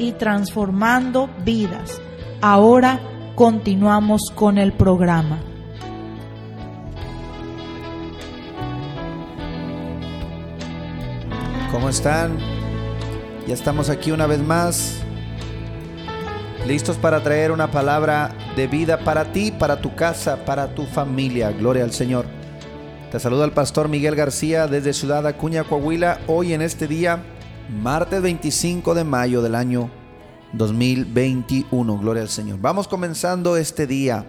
y 0.00 0.12
transformando 0.12 1.28
vidas. 1.44 2.00
Ahora 2.40 2.98
continuamos 3.34 4.32
con 4.34 4.56
el 4.56 4.72
programa. 4.72 5.38
¿Cómo 11.70 11.88
están? 11.88 12.38
Ya 13.46 13.54
estamos 13.54 13.90
aquí 13.90 14.10
una 14.10 14.26
vez 14.26 14.40
más, 14.40 15.02
listos 16.66 16.96
para 16.96 17.22
traer 17.22 17.52
una 17.52 17.70
palabra 17.70 18.34
de 18.56 18.66
vida 18.66 18.98
para 18.98 19.32
ti, 19.32 19.52
para 19.52 19.80
tu 19.80 19.94
casa, 19.94 20.44
para 20.44 20.74
tu 20.74 20.86
familia. 20.86 21.52
Gloria 21.52 21.84
al 21.84 21.92
Señor. 21.92 22.26
Te 23.12 23.20
saluda 23.20 23.44
el 23.44 23.52
pastor 23.52 23.88
Miguel 23.88 24.16
García 24.16 24.66
desde 24.66 24.92
Ciudad 24.92 25.26
Acuña, 25.26 25.64
Coahuila, 25.64 26.20
hoy 26.26 26.54
en 26.54 26.62
este 26.62 26.86
día, 26.86 27.22
martes 27.70 28.20
25 28.20 28.94
de 28.94 29.04
mayo 29.04 29.42
del 29.42 29.54
año 29.54 29.90
2021. 30.52 31.98
Gloria 31.98 32.22
al 32.22 32.28
Señor. 32.28 32.58
Vamos 32.60 32.88
comenzando 32.88 33.56
este 33.56 33.86
día. 33.86 34.26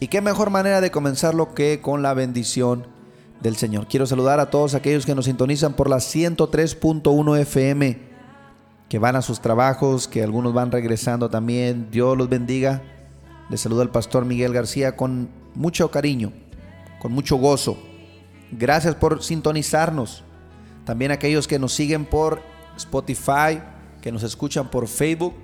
Y 0.00 0.08
qué 0.08 0.20
mejor 0.20 0.50
manera 0.50 0.80
de 0.80 0.90
comenzarlo 0.90 1.54
que 1.54 1.80
con 1.80 2.02
la 2.02 2.14
bendición 2.14 2.86
del 3.40 3.56
Señor. 3.56 3.86
Quiero 3.86 4.06
saludar 4.06 4.40
a 4.40 4.50
todos 4.50 4.74
aquellos 4.74 5.04
que 5.04 5.14
nos 5.14 5.26
sintonizan 5.26 5.74
por 5.74 5.90
la 5.90 5.96
103.1 5.96 7.38
FM, 7.38 7.98
que 8.88 8.98
van 8.98 9.16
a 9.16 9.22
sus 9.22 9.40
trabajos, 9.40 10.08
que 10.08 10.22
algunos 10.22 10.54
van 10.54 10.72
regresando 10.72 11.28
también. 11.28 11.88
Dios 11.90 12.16
los 12.16 12.28
bendiga. 12.28 12.82
Les 13.50 13.60
saluda 13.60 13.82
el 13.82 13.90
pastor 13.90 14.24
Miguel 14.24 14.52
García 14.52 14.96
con 14.96 15.28
mucho 15.54 15.90
cariño, 15.90 16.32
con 16.98 17.12
mucho 17.12 17.36
gozo. 17.36 17.78
Gracias 18.50 18.94
por 18.94 19.22
sintonizarnos. 19.22 20.24
También 20.86 21.10
aquellos 21.10 21.48
que 21.48 21.58
nos 21.58 21.74
siguen 21.74 22.04
por 22.04 22.40
Spotify, 22.76 23.60
que 24.00 24.12
nos 24.12 24.22
escuchan 24.22 24.70
por 24.70 24.86
Facebook, 24.86 25.34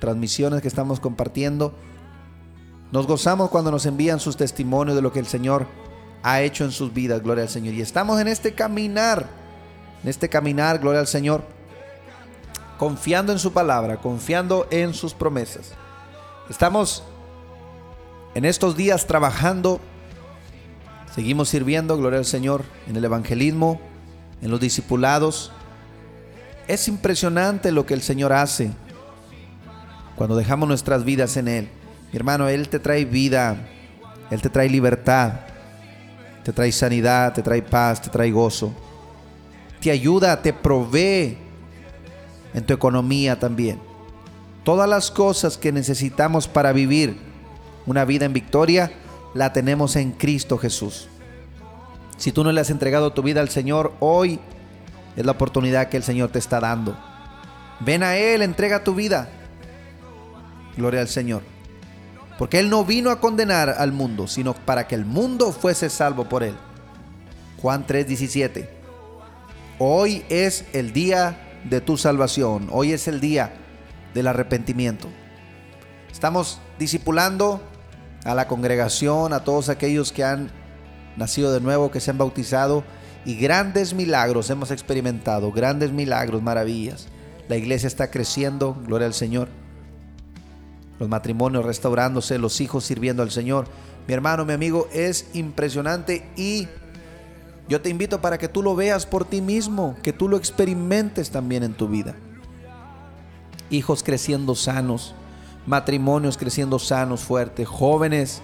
transmisiones 0.00 0.60
que 0.60 0.66
estamos 0.66 0.98
compartiendo. 0.98 1.72
Nos 2.90 3.06
gozamos 3.06 3.48
cuando 3.48 3.70
nos 3.70 3.86
envían 3.86 4.18
sus 4.18 4.36
testimonios 4.36 4.96
de 4.96 5.00
lo 5.02 5.12
que 5.12 5.20
el 5.20 5.26
Señor 5.26 5.68
ha 6.24 6.40
hecho 6.40 6.64
en 6.64 6.72
sus 6.72 6.92
vidas, 6.92 7.22
gloria 7.22 7.44
al 7.44 7.48
Señor. 7.48 7.74
Y 7.74 7.80
estamos 7.80 8.20
en 8.20 8.26
este 8.26 8.54
caminar, 8.54 9.28
en 10.02 10.10
este 10.10 10.28
caminar, 10.28 10.80
gloria 10.80 10.98
al 10.98 11.06
Señor, 11.06 11.44
confiando 12.76 13.32
en 13.32 13.38
su 13.38 13.52
palabra, 13.52 13.98
confiando 13.98 14.66
en 14.72 14.94
sus 14.94 15.14
promesas. 15.14 15.74
Estamos 16.50 17.04
en 18.34 18.44
estos 18.44 18.76
días 18.76 19.06
trabajando, 19.06 19.78
seguimos 21.14 21.50
sirviendo, 21.50 21.96
gloria 21.96 22.18
al 22.18 22.24
Señor, 22.24 22.64
en 22.88 22.96
el 22.96 23.04
evangelismo, 23.04 23.80
en 24.42 24.50
los 24.50 24.60
discipulados. 24.60 25.52
Es 26.68 26.88
impresionante 26.88 27.72
lo 27.72 27.86
que 27.86 27.94
el 27.94 28.02
Señor 28.02 28.32
hace 28.32 28.70
cuando 30.16 30.36
dejamos 30.36 30.68
nuestras 30.68 31.04
vidas 31.04 31.36
en 31.36 31.48
Él. 31.48 31.68
Mi 32.12 32.16
hermano, 32.16 32.48
Él 32.48 32.68
te 32.68 32.78
trae 32.78 33.04
vida, 33.04 33.56
Él 34.30 34.42
te 34.42 34.50
trae 34.50 34.68
libertad, 34.68 35.32
te 36.44 36.52
trae 36.52 36.70
sanidad, 36.72 37.32
te 37.32 37.42
trae 37.42 37.62
paz, 37.62 38.02
te 38.02 38.10
trae 38.10 38.30
gozo. 38.30 38.74
Te 39.80 39.90
ayuda, 39.90 40.40
te 40.42 40.52
provee 40.52 41.38
en 42.54 42.66
tu 42.66 42.74
economía 42.74 43.38
también. 43.38 43.80
Todas 44.64 44.88
las 44.88 45.10
cosas 45.10 45.56
que 45.56 45.72
necesitamos 45.72 46.46
para 46.46 46.72
vivir 46.72 47.16
una 47.86 48.04
vida 48.04 48.26
en 48.26 48.32
victoria, 48.32 48.92
la 49.34 49.52
tenemos 49.52 49.96
en 49.96 50.12
Cristo 50.12 50.58
Jesús. 50.58 51.08
Si 52.22 52.30
tú 52.30 52.44
no 52.44 52.52
le 52.52 52.60
has 52.60 52.70
entregado 52.70 53.12
tu 53.12 53.24
vida 53.24 53.40
al 53.40 53.48
Señor, 53.48 53.94
hoy 53.98 54.38
es 55.16 55.26
la 55.26 55.32
oportunidad 55.32 55.88
que 55.88 55.96
el 55.96 56.04
Señor 56.04 56.30
te 56.30 56.38
está 56.38 56.60
dando. 56.60 56.96
Ven 57.80 58.04
a 58.04 58.16
Él, 58.16 58.42
entrega 58.42 58.84
tu 58.84 58.94
vida. 58.94 59.28
Gloria 60.76 61.00
al 61.00 61.08
Señor. 61.08 61.42
Porque 62.38 62.60
Él 62.60 62.70
no 62.70 62.84
vino 62.84 63.10
a 63.10 63.18
condenar 63.18 63.70
al 63.70 63.90
mundo, 63.90 64.28
sino 64.28 64.54
para 64.54 64.86
que 64.86 64.94
el 64.94 65.04
mundo 65.04 65.50
fuese 65.50 65.90
salvo 65.90 66.28
por 66.28 66.44
Él. 66.44 66.54
Juan 67.60 67.88
3:17. 67.88 68.68
Hoy 69.80 70.24
es 70.28 70.64
el 70.74 70.92
día 70.92 71.58
de 71.64 71.80
tu 71.80 71.96
salvación. 71.96 72.68
Hoy 72.70 72.92
es 72.92 73.08
el 73.08 73.20
día 73.20 73.52
del 74.14 74.28
arrepentimiento. 74.28 75.08
Estamos 76.12 76.60
discipulando 76.78 77.60
a 78.24 78.36
la 78.36 78.46
congregación, 78.46 79.32
a 79.32 79.42
todos 79.42 79.68
aquellos 79.68 80.12
que 80.12 80.22
han 80.22 80.61
nacido 81.16 81.52
de 81.52 81.60
nuevo, 81.60 81.90
que 81.90 82.00
se 82.00 82.10
han 82.10 82.18
bautizado 82.18 82.84
y 83.24 83.36
grandes 83.36 83.94
milagros 83.94 84.50
hemos 84.50 84.70
experimentado, 84.70 85.52
grandes 85.52 85.92
milagros, 85.92 86.42
maravillas. 86.42 87.08
La 87.48 87.56
iglesia 87.56 87.86
está 87.86 88.10
creciendo, 88.10 88.76
gloria 88.86 89.06
al 89.06 89.14
Señor 89.14 89.48
los 91.02 91.08
matrimonios 91.08 91.64
restaurándose, 91.64 92.38
los 92.38 92.60
hijos 92.60 92.84
sirviendo 92.84 93.24
al 93.24 93.32
Señor. 93.32 93.66
Mi 94.06 94.14
hermano, 94.14 94.44
mi 94.44 94.52
amigo, 94.52 94.86
es 94.92 95.26
impresionante 95.34 96.30
y 96.36 96.68
yo 97.68 97.80
te 97.80 97.88
invito 97.88 98.20
para 98.20 98.38
que 98.38 98.46
tú 98.46 98.62
lo 98.62 98.76
veas 98.76 99.04
por 99.04 99.24
ti 99.24 99.40
mismo, 99.40 99.96
que 100.04 100.12
tú 100.12 100.28
lo 100.28 100.36
experimentes 100.36 101.30
también 101.30 101.64
en 101.64 101.74
tu 101.74 101.88
vida. 101.88 102.14
Hijos 103.68 104.04
creciendo 104.04 104.54
sanos, 104.54 105.16
matrimonios 105.66 106.38
creciendo 106.38 106.78
sanos, 106.78 107.22
fuertes, 107.22 107.66
jóvenes 107.66 108.40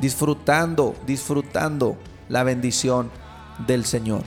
disfrutando, 0.00 0.94
disfrutando 1.06 1.96
la 2.28 2.42
bendición 2.42 3.10
del 3.66 3.84
Señor. 3.84 4.22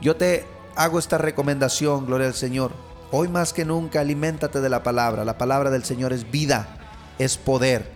Yo 0.00 0.16
te 0.16 0.44
hago 0.74 0.98
esta 0.98 1.18
recomendación, 1.18 2.06
gloria 2.06 2.28
al 2.28 2.34
Señor 2.34 2.72
Hoy 3.12 3.28
más 3.28 3.52
que 3.52 3.64
nunca, 3.64 4.00
aliméntate 4.00 4.60
de 4.60 4.68
la 4.68 4.82
palabra. 4.82 5.24
La 5.24 5.38
palabra 5.38 5.70
del 5.70 5.84
Señor 5.84 6.12
es 6.12 6.30
vida, 6.30 6.76
es 7.18 7.36
poder. 7.36 7.88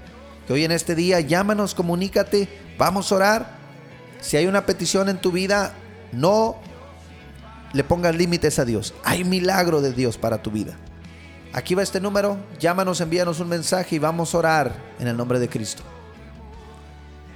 Que 0.46 0.52
hoy 0.52 0.64
en 0.64 0.72
este 0.72 0.94
día 0.94 1.20
llámanos, 1.20 1.74
comunícate, 1.74 2.48
vamos 2.78 3.10
a 3.10 3.16
orar. 3.16 3.58
Si 4.20 4.36
hay 4.36 4.46
una 4.46 4.66
petición 4.66 5.08
en 5.08 5.20
tu 5.20 5.32
vida, 5.32 5.74
no 6.12 6.56
le 7.72 7.82
pongas 7.82 8.14
límites 8.14 8.58
a 8.58 8.64
Dios. 8.64 8.94
Hay 9.04 9.24
milagro 9.24 9.80
de 9.80 9.92
Dios 9.92 10.16
para 10.16 10.42
tu 10.42 10.50
vida. 10.50 10.76
Aquí 11.52 11.74
va 11.74 11.82
este 11.82 12.00
número, 12.00 12.38
llámanos, 12.60 13.00
envíanos 13.00 13.40
un 13.40 13.48
mensaje 13.48 13.96
y 13.96 13.98
vamos 13.98 14.34
a 14.34 14.38
orar 14.38 14.72
en 15.00 15.08
el 15.08 15.16
nombre 15.16 15.40
de 15.40 15.48
Cristo. 15.48 15.82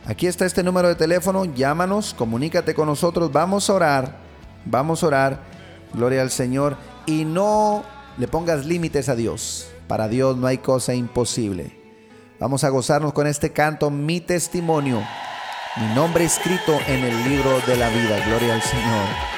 Aquí 0.05 0.27
está 0.27 0.45
este 0.45 0.61
número 0.61 0.87
de 0.87 0.95
teléfono, 0.95 1.45
llámanos, 1.45 2.13
comunícate 2.13 2.75
con 2.75 2.87
nosotros, 2.87 3.31
vamos 3.31 3.69
a 3.69 3.73
orar, 3.73 4.17
vamos 4.65 5.01
a 5.01 5.07
orar, 5.07 5.39
gloria 5.93 6.21
al 6.21 6.29
Señor, 6.29 6.77
y 7.07 7.25
no 7.25 7.83
le 8.17 8.27
pongas 8.27 8.65
límites 8.65 9.09
a 9.09 9.15
Dios, 9.15 9.67
para 9.87 10.07
Dios 10.07 10.37
no 10.37 10.47
hay 10.47 10.59
cosa 10.59 10.93
imposible. 10.93 11.79
Vamos 12.39 12.63
a 12.63 12.69
gozarnos 12.69 13.13
con 13.13 13.27
este 13.27 13.51
canto, 13.51 13.89
mi 13.89 14.21
testimonio 14.21 15.01
mi 15.77 15.93
nombre 15.93 16.23
escrito 16.23 16.79
en 16.87 17.03
el 17.03 17.29
libro 17.29 17.59
de 17.67 17.75
la 17.75 17.89
vida. 17.89 18.25
Gloria 18.25 18.53
al 18.53 18.61
Señor. 18.61 19.34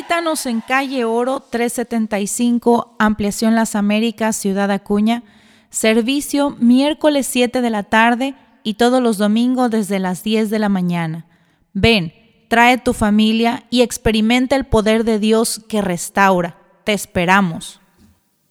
Visítanos 0.00 0.46
en 0.46 0.62
calle 0.62 1.04
Oro 1.04 1.40
375, 1.40 2.96
Ampliación 2.98 3.54
Las 3.54 3.74
Américas, 3.74 4.34
Ciudad 4.34 4.70
Acuña. 4.70 5.22
Servicio 5.68 6.56
miércoles 6.58 7.26
7 7.26 7.60
de 7.60 7.68
la 7.68 7.82
tarde 7.82 8.34
y 8.64 8.74
todos 8.74 9.02
los 9.02 9.18
domingos 9.18 9.70
desde 9.70 9.98
las 9.98 10.22
10 10.22 10.48
de 10.48 10.58
la 10.58 10.70
mañana. 10.70 11.26
Ven, 11.74 12.14
trae 12.48 12.78
tu 12.78 12.94
familia 12.94 13.66
y 13.68 13.82
experimenta 13.82 14.56
el 14.56 14.64
poder 14.64 15.04
de 15.04 15.18
Dios 15.18 15.60
que 15.68 15.82
restaura. 15.82 16.58
Te 16.84 16.94
esperamos. 16.94 17.78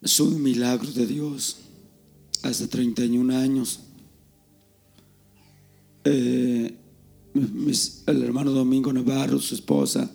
Es 0.03 0.19
un 0.19 0.43
milagro 0.43 0.91
de 0.91 1.07
Dios. 1.07 1.61
Hace 2.43 2.67
31 2.67 3.35
años. 3.35 3.79
Eh, 6.03 6.77
el 7.33 8.23
hermano 8.23 8.51
Domingo 8.51 8.93
Navarro, 8.93 9.39
su 9.39 9.55
esposa, 9.55 10.11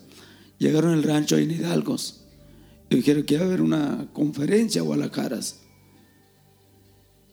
llegaron 0.58 0.92
al 0.92 1.02
rancho 1.02 1.36
en 1.36 1.50
Hidalgos 1.50 2.24
y 2.90 2.96
dijeron 2.96 3.24
que 3.24 3.34
iba 3.34 3.44
a 3.44 3.46
haber 3.46 3.62
una 3.62 4.08
conferencia 4.12 4.80
a 4.80 4.84
Guadalajara. 4.84 5.40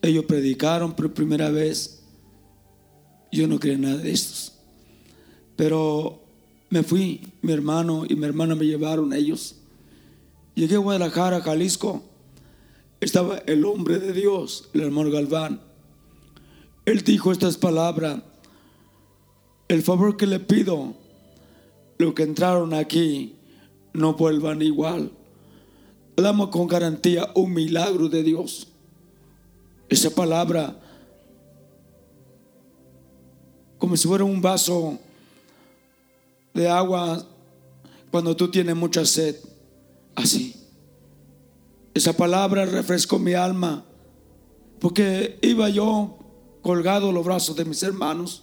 Ellos 0.02 0.24
predicaron 0.24 0.94
por 0.94 1.12
primera 1.12 1.50
vez. 1.50 2.02
Yo 3.30 3.46
no 3.46 3.60
creía 3.60 3.78
nada 3.78 3.96
de 3.98 4.12
estos. 4.12 4.54
Pero 5.56 6.22
me 6.70 6.82
fui, 6.82 7.32
mi 7.42 7.52
hermano 7.52 8.04
y 8.08 8.16
mi 8.16 8.24
hermana 8.24 8.54
me 8.54 8.66
llevaron 8.66 9.12
ellos. 9.12 9.56
Llegué 10.54 10.74
a 10.74 10.78
Guadalajara, 10.78 11.40
Jalisco. 11.40 12.02
Estaba 13.00 13.38
el 13.46 13.64
hombre 13.64 13.98
de 13.98 14.12
Dios, 14.12 14.68
el 14.74 14.82
hermano 14.82 15.10
Galván. 15.10 15.60
Él 16.84 17.02
dijo 17.02 17.32
estas 17.32 17.56
palabras. 17.56 18.22
El 19.68 19.82
favor 19.82 20.16
que 20.16 20.26
le 20.26 20.40
pido, 20.40 20.94
que 22.10 22.24
entraron 22.24 22.74
aquí, 22.74 23.36
no 23.92 24.14
vuelvan 24.14 24.60
igual. 24.62 25.12
Damos 26.16 26.48
con 26.48 26.66
garantía 26.66 27.30
un 27.34 27.54
milagro 27.54 28.08
de 28.08 28.22
Dios. 28.22 28.68
Esa 29.88 30.10
palabra, 30.10 30.76
como 33.78 33.96
si 33.96 34.08
fuera 34.08 34.24
un 34.24 34.40
vaso 34.40 34.98
de 36.52 36.68
agua 36.68 37.26
cuando 38.10 38.36
tú 38.36 38.50
tienes 38.50 38.76
mucha 38.76 39.04
sed, 39.06 39.36
así. 40.14 40.54
Esa 41.94 42.14
palabra 42.14 42.66
refrescó 42.66 43.18
mi 43.18 43.34
alma, 43.34 43.84
porque 44.80 45.38
iba 45.42 45.68
yo 45.68 46.18
colgado 46.62 47.12
los 47.12 47.24
brazos 47.24 47.56
de 47.56 47.64
mis 47.64 47.82
hermanos. 47.82 48.42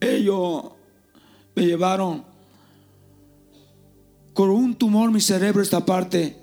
Ellos 0.00 0.64
me 1.60 1.66
llevaron 1.66 2.24
con 4.32 4.48
un 4.48 4.74
tumor 4.74 5.12
mi 5.12 5.20
cerebro 5.20 5.60
esta 5.60 5.84
parte, 5.84 6.38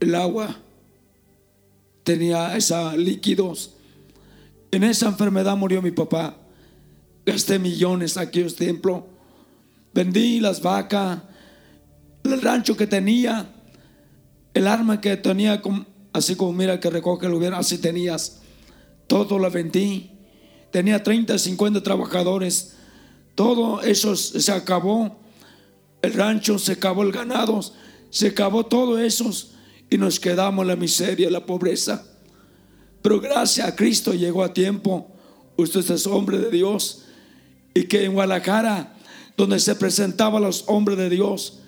el 0.00 0.12
agua 0.16 0.56
tenía 2.02 2.56
esos 2.56 2.96
líquidos. 2.96 3.74
En 4.72 4.82
esa 4.82 5.06
enfermedad 5.06 5.56
murió 5.56 5.80
mi 5.80 5.92
papá. 5.92 6.36
Gasté 7.24 7.60
millones 7.60 8.16
aquí 8.16 8.40
en 8.40 8.52
templo. 8.52 9.06
Vendí 9.92 10.40
las 10.40 10.60
vacas, 10.60 11.20
el 12.24 12.42
rancho 12.42 12.76
que 12.76 12.88
tenía, 12.88 13.54
el 14.52 14.66
arma 14.66 15.00
que 15.00 15.16
tenía, 15.16 15.62
así 16.12 16.34
como 16.34 16.52
mira 16.52 16.80
que 16.80 16.90
recoge 16.90 17.26
el 17.26 17.34
gobierno, 17.34 17.58
así 17.58 17.78
tenías. 17.78 18.40
Todo 19.06 19.38
lo 19.38 19.48
vendí. 19.48 20.10
Tenía 20.72 21.04
30, 21.04 21.38
50 21.38 21.84
trabajadores. 21.84 22.74
Todo 23.34 23.82
eso 23.82 24.14
se 24.16 24.52
acabó. 24.52 25.20
El 26.02 26.12
rancho 26.12 26.58
se 26.58 26.72
acabó, 26.72 27.02
el 27.02 27.12
ganado 27.12 27.60
se 28.10 28.28
acabó 28.28 28.64
todo 28.64 28.98
eso 28.98 29.30
y 29.90 29.98
nos 29.98 30.20
quedamos 30.20 30.64
la 30.66 30.76
miseria, 30.76 31.30
la 31.30 31.44
pobreza. 31.44 32.06
Pero 33.02 33.20
gracias 33.20 33.66
a 33.66 33.74
Cristo 33.74 34.14
llegó 34.14 34.44
a 34.44 34.52
tiempo. 34.52 35.10
Usted 35.56 35.90
es 35.90 36.06
hombre 36.06 36.38
de 36.38 36.50
Dios 36.50 37.04
y 37.74 37.84
que 37.84 38.04
en 38.04 38.12
Guadalajara, 38.12 38.94
donde 39.36 39.58
se 39.58 39.74
presentaban 39.74 40.42
los 40.42 40.64
hombres 40.68 40.96
de 40.96 41.10
Dios 41.10 41.60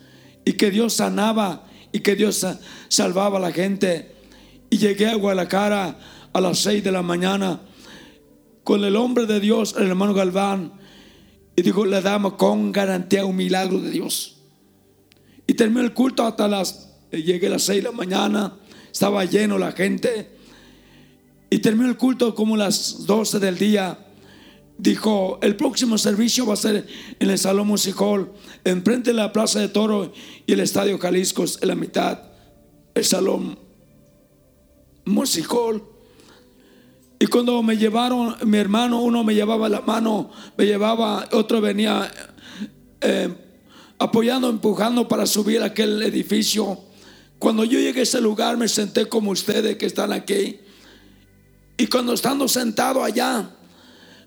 y 0.45 0.53
que 0.53 0.71
Dios 0.71 0.95
sanaba 0.95 1.67
y 1.91 2.01
que 2.01 2.15
Dios 2.15 2.47
salvaba 2.89 3.39
a 3.39 3.41
la 3.41 3.53
gente. 3.53 4.15
Y 4.71 4.79
llegué 4.79 5.09
a 5.09 5.17
Guadalajara 5.17 5.99
a 6.33 6.41
las 6.41 6.59
6 6.61 6.85
de 6.85 6.93
la 6.93 7.03
mañana 7.03 7.61
con 8.63 8.85
el 8.85 8.97
hombre 8.97 9.27
de 9.27 9.41
Dios, 9.41 9.75
el 9.79 9.89
hermano 9.89 10.15
Galván, 10.15 10.73
y 11.57 11.63
dijo, 11.63 11.87
le 11.87 12.03
damos 12.03 12.35
con 12.35 12.71
garantía 12.71 13.25
un 13.25 13.35
milagro 13.35 13.81
de 13.81 13.91
Dios. 13.91 14.37
Y 15.47 15.55
terminó 15.55 15.81
el 15.81 15.95
culto 15.95 16.27
hasta 16.27 16.47
las, 16.47 16.91
llegué 17.11 17.47
a 17.47 17.51
las 17.51 17.63
6 17.63 17.83
de 17.83 17.91
la 17.91 17.97
mañana, 17.97 18.59
estaba 18.93 19.25
lleno 19.25 19.57
la 19.57 19.73
gente. 19.73 20.37
Y 21.49 21.59
terminó 21.61 21.89
el 21.89 21.97
culto 21.97 22.35
como 22.35 22.59
las 22.59 23.07
12 23.07 23.39
del 23.39 23.57
día. 23.57 23.99
Dijo, 24.77 25.39
el 25.41 25.57
próximo 25.57 25.97
servicio 25.97 26.45
va 26.45 26.53
a 26.53 26.59
ser 26.59 26.87
en 27.19 27.31
el 27.31 27.39
Salón 27.39 27.69
Musical, 27.69 28.31
enfrente 28.63 29.11
de 29.11 29.17
la 29.17 29.33
Plaza 29.33 29.59
de 29.59 29.69
Toro 29.69 30.13
y 30.45 30.53
el 30.53 30.61
Estadio 30.61 30.99
Jalisco, 30.99 31.47
en 31.63 31.69
la 31.69 31.75
mitad, 31.75 32.21
el 32.95 33.05
Salón 33.05 33.59
Musical. 35.07 35.83
Y 37.19 37.27
cuando 37.27 37.63
me 37.63 37.77
llevaron, 37.77 38.37
mi 38.45 38.59
hermano, 38.59 39.01
uno 39.01 39.25
me 39.25 39.35
llevaba 39.35 39.69
la 39.69 39.81
mano, 39.81 40.31
me 40.57 40.67
llevaba, 40.67 41.27
otro 41.33 41.61
venía 41.61 42.11
eh, 43.01 43.35
apoyando, 43.99 44.51
empujando 44.51 45.09
para 45.09 45.25
subir 45.27 45.63
aquel 45.63 46.03
edificio. 46.03 46.79
Cuando 47.39 47.65
yo 47.65 47.79
llegué 47.79 48.01
a 48.01 48.03
ese 48.03 48.21
lugar 48.21 48.57
me 48.57 48.69
senté 48.69 49.09
como 49.09 49.31
ustedes 49.31 49.77
que 49.77 49.87
están 49.87 50.13
aquí. 50.13 50.61
Y 51.79 51.87
cuando 51.87 52.13
estando 52.13 52.49
sentado 52.49 53.03
allá, 53.03 53.51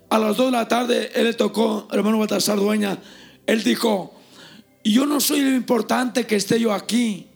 a 0.08 0.18
las 0.18 0.36
2 0.36 0.46
de 0.46 0.52
la 0.52 0.66
tarde, 0.66 1.10
él 1.14 1.24
le 1.24 1.34
tocó, 1.34 1.86
hermano 1.92 2.18
Baltasar 2.18 2.58
Dueña, 2.58 2.98
él 3.46 3.62
dijo, 3.62 4.12
yo 4.82 5.06
no 5.06 5.20
soy 5.20 5.40
lo 5.40 5.54
importante 5.54 6.26
que 6.26 6.36
esté 6.36 6.58
yo 6.58 6.72
aquí. 6.72 7.28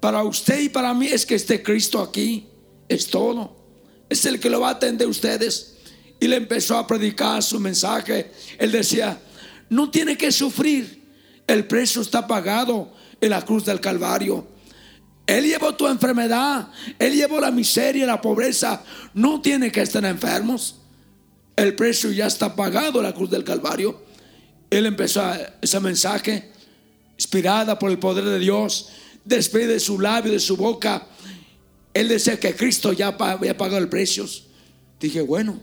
Para 0.00 0.22
usted 0.24 0.60
y 0.60 0.68
para 0.68 0.92
mí 0.92 1.06
es 1.06 1.24
que 1.24 1.34
esté 1.34 1.62
Cristo 1.62 2.00
aquí. 2.00 2.48
Es 2.88 3.08
todo. 3.08 3.59
Es 4.10 4.26
el 4.26 4.38
que 4.38 4.50
lo 4.50 4.60
va 4.60 4.68
a 4.68 4.72
atender 4.72 5.08
ustedes. 5.08 5.76
Y 6.20 6.28
le 6.28 6.36
empezó 6.36 6.76
a 6.76 6.86
predicar 6.86 7.42
su 7.42 7.58
mensaje. 7.58 8.30
Él 8.58 8.70
decía, 8.70 9.18
no 9.70 9.90
tiene 9.90 10.18
que 10.18 10.30
sufrir. 10.30 11.00
El 11.46 11.66
precio 11.66 12.02
está 12.02 12.26
pagado 12.26 12.92
en 13.18 13.30
la 13.30 13.42
cruz 13.42 13.64
del 13.64 13.80
Calvario. 13.80 14.46
Él 15.26 15.44
llevó 15.44 15.74
tu 15.74 15.86
enfermedad, 15.86 16.68
Él 16.98 17.14
llevó 17.14 17.40
la 17.40 17.52
miseria, 17.52 18.04
la 18.04 18.20
pobreza. 18.20 18.82
No 19.14 19.40
tiene 19.40 19.70
que 19.70 19.80
estar 19.80 20.04
enfermos. 20.04 20.76
El 21.54 21.76
precio 21.76 22.10
ya 22.10 22.26
está 22.26 22.56
pagado 22.56 22.98
en 22.98 23.04
la 23.04 23.14
cruz 23.14 23.30
del 23.30 23.44
Calvario. 23.44 24.02
Él 24.70 24.86
empezó 24.86 25.22
ese 25.60 25.78
mensaje, 25.78 26.50
inspirada 27.16 27.78
por 27.78 27.90
el 27.90 27.98
poder 27.98 28.24
de 28.24 28.38
Dios, 28.38 28.88
después 29.24 29.68
de 29.68 29.78
su 29.78 30.00
labio, 30.00 30.32
de 30.32 30.40
su 30.40 30.56
boca. 30.56 31.06
Él 31.92 32.08
decía 32.08 32.38
que 32.38 32.54
Cristo 32.54 32.92
ya 32.92 33.08
había 33.08 33.56
pagado 33.56 33.78
el 33.78 33.88
precio. 33.88 34.26
Dije, 35.00 35.22
bueno, 35.22 35.60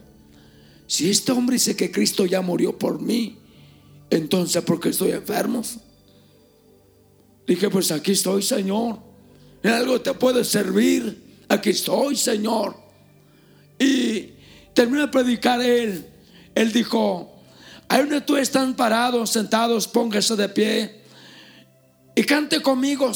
si 0.88 1.10
este 1.10 1.32
hombre 1.32 1.56
dice 1.56 1.76
que 1.76 1.92
Cristo 1.92 2.26
ya 2.26 2.42
murió 2.42 2.78
por 2.78 3.02
mí, 3.02 3.38
entonces, 4.10 4.64
¿por 4.64 4.80
qué 4.80 4.90
estoy 4.90 5.12
enfermo? 5.12 5.62
Dije, 7.46 7.70
pues 7.70 7.92
aquí 7.92 8.12
estoy, 8.12 8.42
Señor. 8.42 9.00
En 9.64 9.72
algo 9.72 10.00
te 10.02 10.14
puede 10.14 10.44
servir. 10.44 11.26
Aquí 11.50 11.70
estoy, 11.70 12.16
Señor. 12.16 12.76
Y 13.80 14.32
terminó 14.74 15.02
de 15.02 15.08
predicar 15.08 15.62
él. 15.62 16.06
Él 16.56 16.72
dijo, 16.72 17.42
ahí 17.88 18.02
donde 18.02 18.22
tú 18.22 18.36
están 18.38 18.76
parados, 18.76 19.30
sentados, 19.30 19.88
póngase 19.88 20.36
de 20.36 20.50
pie 20.50 21.02
y 22.16 22.24
cante 22.24 22.62
conmigo. 22.62 23.12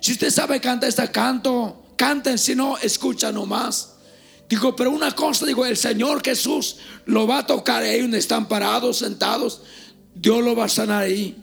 Si 0.00 0.12
usted 0.12 0.30
sabe 0.30 0.60
cantar 0.60 0.88
este 0.88 1.10
canto, 1.10 1.85
canten, 1.96 2.38
si 2.38 2.54
no, 2.54 2.78
escucha 2.78 3.32
nomás. 3.32 3.94
Dijo, 4.48 4.76
pero 4.76 4.90
una 4.90 5.12
cosa, 5.12 5.44
digo, 5.44 5.66
el 5.66 5.76
Señor 5.76 6.22
Jesús 6.24 6.76
lo 7.04 7.26
va 7.26 7.38
a 7.38 7.46
tocar 7.46 7.82
ahí 7.82 8.02
donde 8.02 8.18
están 8.18 8.46
parados, 8.46 8.98
sentados. 8.98 9.62
Dios 10.14 10.44
lo 10.44 10.54
va 10.54 10.66
a 10.66 10.68
sanar 10.68 11.02
ahí. 11.02 11.36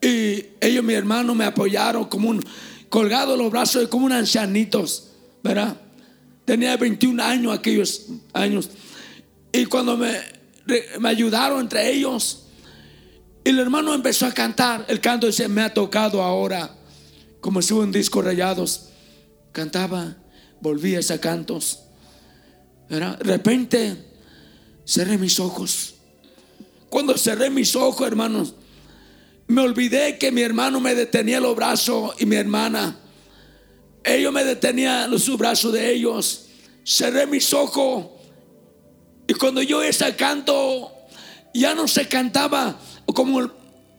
Y 0.00 0.46
ellos, 0.60 0.84
mi 0.84 0.94
hermano, 0.94 1.34
me 1.34 1.44
apoyaron 1.44 2.04
como 2.04 2.28
un 2.28 2.44
colgado 2.88 3.36
los 3.36 3.50
brazos 3.50 3.88
como 3.88 4.06
un 4.06 4.12
ancianitos, 4.12 5.08
¿verdad? 5.42 5.76
Tenía 6.44 6.76
21 6.76 7.22
años 7.22 7.56
aquellos 7.56 8.06
años. 8.32 8.70
Y 9.52 9.66
cuando 9.66 9.96
me, 9.96 10.18
me 11.00 11.08
ayudaron 11.08 11.60
entre 11.60 11.90
ellos, 11.90 12.44
el 13.44 13.58
hermano 13.58 13.94
empezó 13.94 14.26
a 14.26 14.32
cantar. 14.32 14.84
El 14.88 15.00
canto 15.00 15.26
dice, 15.26 15.48
me 15.48 15.62
ha 15.62 15.74
tocado 15.74 16.22
ahora, 16.22 16.76
como 17.40 17.62
si 17.62 17.72
un 17.74 17.90
disco 17.90 18.22
rayados. 18.22 18.91
Cantaba, 19.52 20.16
volvía 20.60 21.00
a 21.06 21.18
cantos. 21.18 21.80
De 22.88 22.98
repente 22.98 23.96
cerré 24.84 25.18
mis 25.18 25.38
ojos. 25.38 25.94
Cuando 26.88 27.16
cerré 27.16 27.50
mis 27.50 27.74
ojos, 27.76 28.06
hermanos, 28.06 28.54
me 29.46 29.62
olvidé 29.62 30.18
que 30.18 30.32
mi 30.32 30.42
hermano 30.42 30.80
me 30.80 30.94
detenía 30.94 31.40
los 31.40 31.54
brazos 31.56 32.14
y 32.18 32.26
mi 32.26 32.36
hermana. 32.36 32.98
Ellos 34.04 34.32
me 34.32 34.44
detenían 34.44 35.10
los 35.10 35.36
brazos 35.36 35.72
de 35.72 35.92
ellos. 35.92 36.46
Cerré 36.84 37.26
mis 37.26 37.52
ojos. 37.52 38.06
Y 39.26 39.34
cuando 39.34 39.62
yo 39.62 39.82
ese 39.82 40.14
canto, 40.16 40.92
ya 41.54 41.74
no 41.74 41.86
se 41.86 42.08
cantaba 42.08 42.78
como 43.06 43.50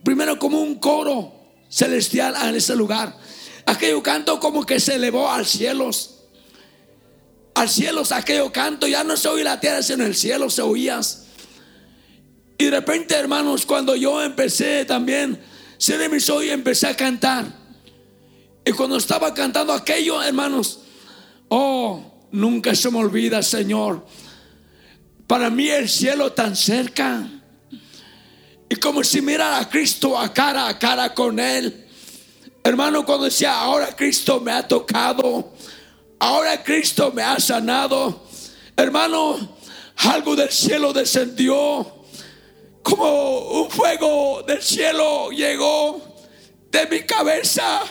primero 0.03 0.37
como 0.37 0.59
un 0.61 0.75
coro 0.75 1.33
celestial 1.69 2.35
en 2.47 2.55
ese 2.55 2.75
lugar. 2.75 3.17
Aquello 3.65 4.03
canto 4.03 4.39
como 4.39 4.65
que 4.65 4.79
se 4.79 4.95
elevó 4.95 5.29
al 5.29 5.45
cielos. 5.45 6.13
Al 7.55 7.69
cielo 7.69 8.01
aquello 8.09 8.51
canto, 8.51 8.87
ya 8.87 9.03
no 9.03 9.15
se 9.15 9.27
oía 9.27 9.43
la 9.43 9.59
tierra, 9.59 9.83
sino 9.83 10.05
el 10.05 10.15
cielo 10.15 10.49
se 10.49 10.61
oías. 10.61 11.25
Y 12.57 12.65
de 12.65 12.71
repente, 12.71 13.15
hermanos, 13.15 13.65
cuando 13.65 13.95
yo 13.95 14.23
empecé 14.23 14.85
también, 14.85 15.39
cerré 15.79 16.09
mis 16.09 16.29
ojos 16.29 16.45
y 16.45 16.49
empecé 16.49 16.87
a 16.87 16.95
cantar. 16.95 17.45
Y 18.65 18.71
cuando 18.71 18.97
estaba 18.97 19.33
cantando 19.33 19.73
aquello, 19.73 20.21
hermanos, 20.23 20.79
oh, 21.49 22.27
nunca 22.31 22.73
se 22.73 22.89
me 22.89 22.99
olvida, 22.99 23.43
Señor. 23.43 24.05
Para 25.27 25.49
mí 25.49 25.67
el 25.69 25.89
cielo 25.89 26.31
tan 26.31 26.55
cerca. 26.55 27.27
Y 28.69 28.75
como 28.77 29.03
si 29.03 29.21
mirara 29.21 29.59
a 29.59 29.69
Cristo 29.69 30.17
a 30.17 30.33
cara 30.33 30.67
a 30.67 30.79
cara 30.79 31.13
con 31.13 31.39
Él. 31.39 31.82
Hermano, 32.63 33.05
cuando 33.05 33.25
decía, 33.25 33.59
ahora 33.59 33.93
Cristo 33.95 34.39
me 34.39 34.51
ha 34.51 34.67
tocado. 34.67 35.53
Ahora 36.19 36.63
Cristo 36.63 37.11
me 37.11 37.21
ha 37.21 37.39
sanado. 37.39 38.23
Hermano, 38.77 39.57
algo 39.97 40.35
del 40.35 40.49
cielo 40.49 40.93
descendió 40.93 42.03
como 42.81 43.39
un 43.61 43.69
fuego 43.69 44.43
del 44.43 44.61
cielo 44.61 45.29
llegó 45.31 46.01
de 46.69 46.87
mi 46.87 47.01
cabeza 47.03 47.81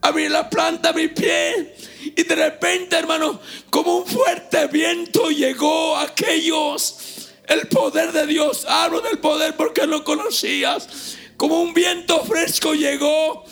a 0.00 0.12
mi 0.12 0.28
la 0.28 0.48
planta 0.48 0.92
mi 0.92 1.08
pie 1.08 1.74
y 2.16 2.22
de 2.22 2.34
repente 2.34 2.96
hermano 2.96 3.40
como 3.68 3.98
un 3.98 4.06
fuerte 4.06 4.66
viento 4.68 5.28
llegó 5.30 5.96
a 5.96 6.04
aquellos 6.04 7.30
el 7.46 7.68
poder 7.68 8.12
de 8.12 8.26
Dios 8.26 8.64
hablo 8.66 9.00
del 9.02 9.18
poder 9.18 9.56
porque 9.56 9.86
no 9.86 10.02
conocías 10.04 11.16
como 11.36 11.60
un 11.60 11.74
viento 11.74 12.24
fresco 12.24 12.72
llegó 12.74 13.44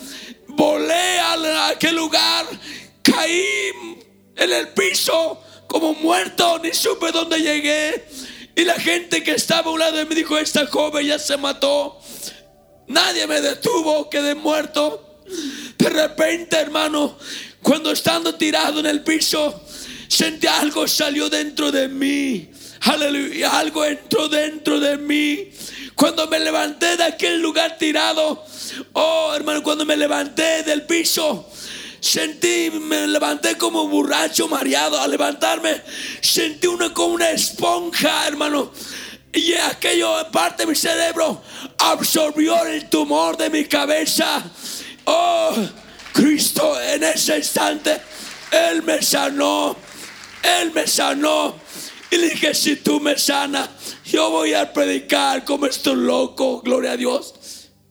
volé 0.57 1.19
a 1.19 1.67
aquel 1.69 1.95
lugar 1.95 2.45
caí 3.01 3.45
en 4.35 4.51
el 4.51 4.69
piso 4.69 5.41
como 5.67 5.93
muerto 5.93 6.59
ni 6.59 6.73
supe 6.73 7.11
dónde 7.11 7.39
llegué 7.39 8.05
y 8.57 8.65
la 8.65 8.73
gente 8.73 9.23
que 9.23 9.33
estaba 9.33 9.69
a 9.69 9.73
un 9.73 9.79
lado 9.79 9.97
de 9.97 10.05
mí 10.05 10.15
dijo, 10.15 10.35
esta 10.35 10.65
joven 10.65 11.05
ya 11.05 11.19
se 11.19 11.37
mató. 11.37 11.99
Nadie 12.87 13.27
me 13.27 13.39
detuvo, 13.39 14.09
quedé 14.09 14.33
muerto. 14.33 15.21
De 15.77 15.89
repente, 15.89 16.57
hermano, 16.57 17.19
cuando 17.61 17.91
estando 17.91 18.33
tirado 18.33 18.79
en 18.79 18.87
el 18.87 19.03
piso, 19.03 19.63
sentí 20.07 20.47
algo 20.47 20.87
salió 20.87 21.29
dentro 21.29 21.71
de 21.71 21.87
mí. 21.87 22.49
Aleluya, 22.81 23.59
algo 23.59 23.85
entró 23.85 24.27
dentro 24.27 24.79
de 24.79 24.97
mí. 24.97 25.51
Cuando 25.97 26.27
me 26.27 26.39
levanté 26.39 26.95
de 26.95 27.03
aquel 27.03 27.41
lugar 27.41 27.77
tirado, 27.77 28.45
oh 28.93 29.33
hermano, 29.35 29.61
cuando 29.63 29.83
me 29.83 29.97
levanté 29.97 30.63
del 30.63 30.83
piso, 30.83 31.49
Sentí, 31.99 32.69
me 32.71 33.07
levanté 33.07 33.57
como 33.57 33.87
borracho 33.87 34.47
mareado. 34.47 34.99
Al 34.99 35.11
levantarme, 35.11 35.81
sentí 36.21 36.67
una 36.67 36.93
como 36.93 37.15
una 37.15 37.31
esponja, 37.31 38.27
hermano. 38.27 38.71
Y 39.33 39.53
aquello 39.53 40.13
parte 40.31 40.63
de 40.63 40.69
mi 40.69 40.75
cerebro 40.75 41.41
absorbió 41.77 42.63
el 42.65 42.87
tumor 42.89 43.35
de 43.35 43.49
mi 43.49 43.65
cabeza. 43.65 44.43
Oh, 45.05 45.55
Cristo, 46.13 46.79
en 46.81 47.03
ese 47.03 47.37
instante, 47.37 47.99
Él 48.51 48.83
me 48.83 49.01
sanó. 49.01 49.75
Él 50.43 50.71
me 50.73 50.87
sanó. 50.87 51.55
Y 52.11 52.17
le 52.17 52.29
dije, 52.29 52.53
si 52.53 52.77
tú 52.77 52.99
me 52.99 53.17
sanas, 53.17 53.69
yo 54.05 54.29
voy 54.29 54.53
a 54.53 54.71
predicar 54.71 55.43
como 55.43 55.65
estoy 55.65 55.95
loco, 55.95 56.61
gloria 56.61 56.93
a 56.93 56.97
Dios. 56.97 57.33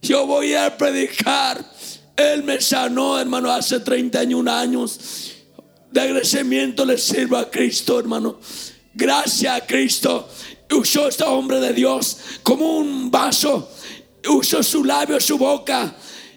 Yo 0.03 0.27
voy 0.27 0.55
a 0.55 0.77
predicar 0.77 1.65
él 2.17 2.45
me 2.45 2.61
sanó, 2.61 3.19
hermano, 3.19 3.51
hace 3.51 3.81
31 3.81 4.51
años. 4.51 5.33
De 5.93 6.01
agradecimiento 6.01 6.85
le 6.85 6.97
sirvo 6.97 7.37
a 7.37 7.51
Cristo, 7.51 7.99
hermano. 7.99 8.41
Gracias 8.95 9.55
a 9.55 9.67
Cristo. 9.67 10.29
Usó 10.71 11.09
este 11.09 11.25
hombre 11.25 11.61
de 11.61 11.75
Dios 11.75 12.17
como 12.43 12.79
un 12.79 13.11
vaso. 13.11 13.71
Usó 14.29 14.63
su 14.63 14.83
labio, 14.83 15.21
su 15.21 15.37
boca. 15.37 15.95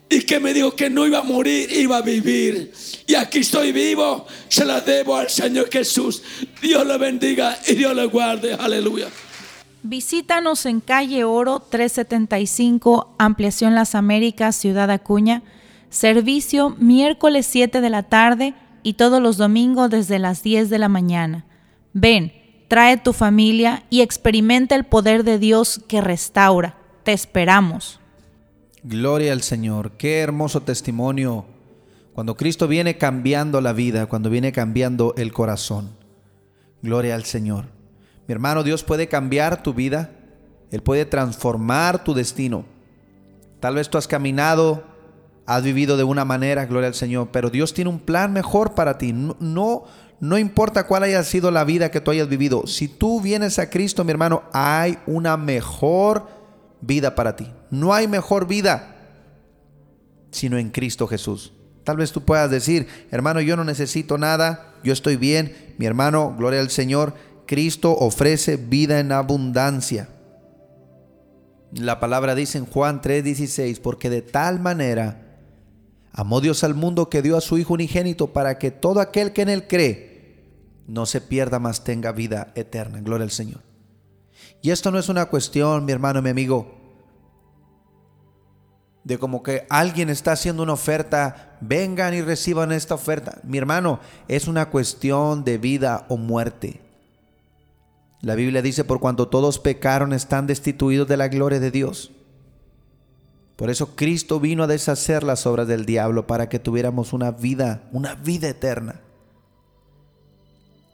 Y 0.10 0.22
que 0.22 0.39
me 0.39 0.54
dijo 0.54 0.75
que 0.75 0.89
no 0.89 1.06
iba 1.06 1.20
a 1.20 1.24
morir, 1.24 1.72
iba 1.72 1.98
a 1.98 2.01
vivir. 2.01 2.74
Y 3.06 3.16
aquí 3.16 3.39
estoy 3.39 3.72
vivo. 3.72 4.25
Se 4.48 4.66
la 4.66 4.82
debo 4.82 5.16
al 5.16 5.30
Señor 5.30 5.70
Jesús. 5.72 6.24
Dios 6.62 6.86
le 6.86 6.98
bendiga 6.98 7.60
y 7.68 7.75
Dios 7.75 7.96
le 7.96 8.06
guarde. 8.06 8.54
Aleluya. 8.54 9.08
Visítanos 9.84 10.66
en 10.66 10.82
calle 10.82 11.24
Oro 11.24 11.60
375, 11.60 13.16
Ampliación 13.18 13.75
Las 13.75 13.96
Américas, 13.96 14.56
Ciudad 14.56 14.89
Acuña 14.92 15.44
Servicio 15.89 16.75
miércoles 16.78 17.48
7 17.48 17.82
de 17.82 17.89
la 17.89 18.04
tarde 18.04 18.54
y 18.84 18.94
todos 18.94 19.22
los 19.22 19.38
domingos 19.38 19.89
desde 19.89 20.20
las 20.20 20.44
10 20.44 20.70
de 20.70 20.78
la 20.78 20.88
mañana. 20.88 21.46
Ven, 21.94 22.32
trae 22.68 22.98
tu 22.98 23.12
familia 23.12 23.84
y 23.89 24.01
experimenta 24.01 24.75
el 24.75 24.84
poder 24.84 25.24
de 25.24 25.39
Dios 25.39 25.82
que 25.88 26.01
restaura. 26.01 26.78
Te 27.04 27.12
esperamos. 27.12 27.99
Gloria 28.83 29.33
al 29.33 29.41
Señor. 29.41 29.91
Qué 29.91 30.19
hermoso 30.19 30.62
testimonio. 30.62 31.45
Cuando 32.13 32.36
Cristo 32.36 32.67
viene 32.67 32.98
cambiando 32.98 33.62
la 33.62 33.74
vida, 33.74 34.05
cuando 34.07 34.29
viene 34.29 34.51
cambiando 34.51 35.13
el 35.17 35.31
corazón. 35.31 35.91
Gloria 36.81 37.15
al 37.15 37.25
Señor. 37.25 37.65
Mi 38.27 38.33
hermano, 38.33 38.63
Dios 38.63 38.83
puede 38.83 39.07
cambiar 39.07 39.63
tu 39.63 39.74
vida. 39.74 40.12
Él 40.71 40.81
puede 40.81 41.05
transformar 41.05 42.03
tu 42.03 42.13
destino. 42.13 42.65
Tal 43.59 43.75
vez 43.75 43.89
tú 43.89 43.98
has 43.98 44.07
caminado 44.07 44.83
has 45.50 45.63
vivido 45.63 45.98
de 45.98 46.03
una 46.03 46.25
manera, 46.25 46.67
gloria 46.67 46.89
al 46.89 46.93
Señor, 46.93 47.29
pero 47.31 47.50
Dios 47.50 47.74
tiene 47.74 47.89
un 47.89 47.98
plan 47.98 48.31
mejor 48.31 48.75
para 48.75 49.00
ti. 49.00 49.13
No, 49.13 49.86
no, 50.19 50.38
importa 50.38 50.86
cuál 50.86 51.01
haya 51.01 51.24
sido 51.24 51.50
la 51.50 51.63
vida 51.63 51.89
que 51.89 52.01
tú 52.01 52.12
hayas 52.12 52.29
vivido. 52.29 52.67
Si 52.67 52.88
tú 52.88 53.19
vienes 53.19 53.57
a 53.57 53.67
Cristo, 53.67 54.03
mi 54.03 54.12
hermano, 54.12 54.43
hay 54.53 55.00
una 55.07 55.38
mejor 55.38 56.27
vida 56.81 57.15
para 57.15 57.36
ti. 57.36 57.51
No 57.72 57.94
hay 57.94 58.08
mejor 58.08 58.48
vida 58.48 58.96
sino 60.32 60.58
en 60.58 60.70
Cristo 60.70 61.08
Jesús. 61.08 61.53
Tal 61.84 61.98
vez 61.98 62.12
tú 62.12 62.24
puedas 62.24 62.51
decir, 62.51 62.88
hermano, 63.10 63.42
yo 63.42 63.55
no 63.55 63.64
necesito 63.64 64.20
nada, 64.20 64.75
yo 64.84 64.94
estoy 64.94 65.16
bien. 65.16 65.74
Mi 65.79 65.88
hermano, 65.88 66.36
gloria 66.38 66.60
al 66.60 66.70
Señor, 66.70 67.16
Cristo 67.48 67.98
ofrece 67.98 68.58
vida 68.58 69.00
en 69.00 69.12
abundancia. 69.12 70.08
La 71.72 72.00
palabra 72.00 72.36
dice 72.36 72.60
en 72.60 72.68
Juan 72.68 73.01
3:16, 73.01 73.79
porque 73.79 74.10
de 74.10 74.22
tal 74.22 74.60
manera 74.60 75.25
Amó 76.12 76.42
Dios 76.42 76.64
al 76.64 76.74
mundo 76.74 77.10
que 77.10 77.22
dio 77.22 77.38
a 77.38 77.42
su 77.42 77.58
Hijo 77.58 77.75
unigénito 77.75 78.34
para 78.34 78.58
que 78.58 78.72
todo 78.72 79.00
aquel 79.00 79.32
que 79.32 79.44
en 79.44 79.50
él 79.50 79.68
cree 79.68 80.44
no 80.88 81.05
se 81.05 81.22
pierda, 81.22 81.60
más 81.60 81.84
tenga 81.84 82.12
vida 82.12 82.51
eterna. 82.55 83.00
Gloria 83.00 83.24
al 83.24 83.32
Señor. 83.32 83.62
Y 84.62 84.72
esto 84.72 84.92
no 84.92 85.00
es 85.00 85.08
una 85.08 85.27
cuestión, 85.27 85.86
mi 85.86 85.92
hermano, 85.92 86.22
mi 86.22 86.29
amigo, 86.29 86.78
de 89.03 89.18
como 89.18 89.44
que 89.44 89.66
alguien 89.70 90.09
está 90.09 90.33
haciendo 90.33 90.64
una 90.64 90.74
oferta, 90.74 91.57
vengan 91.62 92.14
y 92.14 92.22
reciban 92.22 92.72
esta 92.72 92.96
oferta. 92.96 93.40
Mi 93.44 93.57
hermano, 93.57 94.00
es 94.27 94.48
una 94.48 94.70
cuestión 94.70 95.44
de 95.44 95.57
vida 95.57 96.05
o 96.09 96.18
muerte. 96.18 96.81
La 98.22 98.35
Biblia 98.35 98.62
dice, 98.62 98.83
por 98.83 99.00
cuanto 99.00 99.29
todos 99.29 99.59
pecaron, 99.59 100.14
están 100.14 100.46
destituidos 100.46 101.07
de 101.07 101.18
la 101.18 101.29
gloria 101.29 101.59
de 101.59 101.72
Dios. 101.72 102.12
Por 103.55 103.70
eso 103.70 103.96
Cristo 103.96 104.40
vino 104.40 104.64
a 104.64 104.68
deshacer 104.68 105.24
las 105.24 105.46
obras 105.46 105.68
del 105.68 105.85
diablo 105.85 106.27
para 106.27 106.48
que 106.48 106.59
tuviéramos 106.59 107.14
una 107.14 107.31
vida, 107.31 107.83
una 107.92 108.16
vida 108.16 108.50
eterna. 108.50 109.01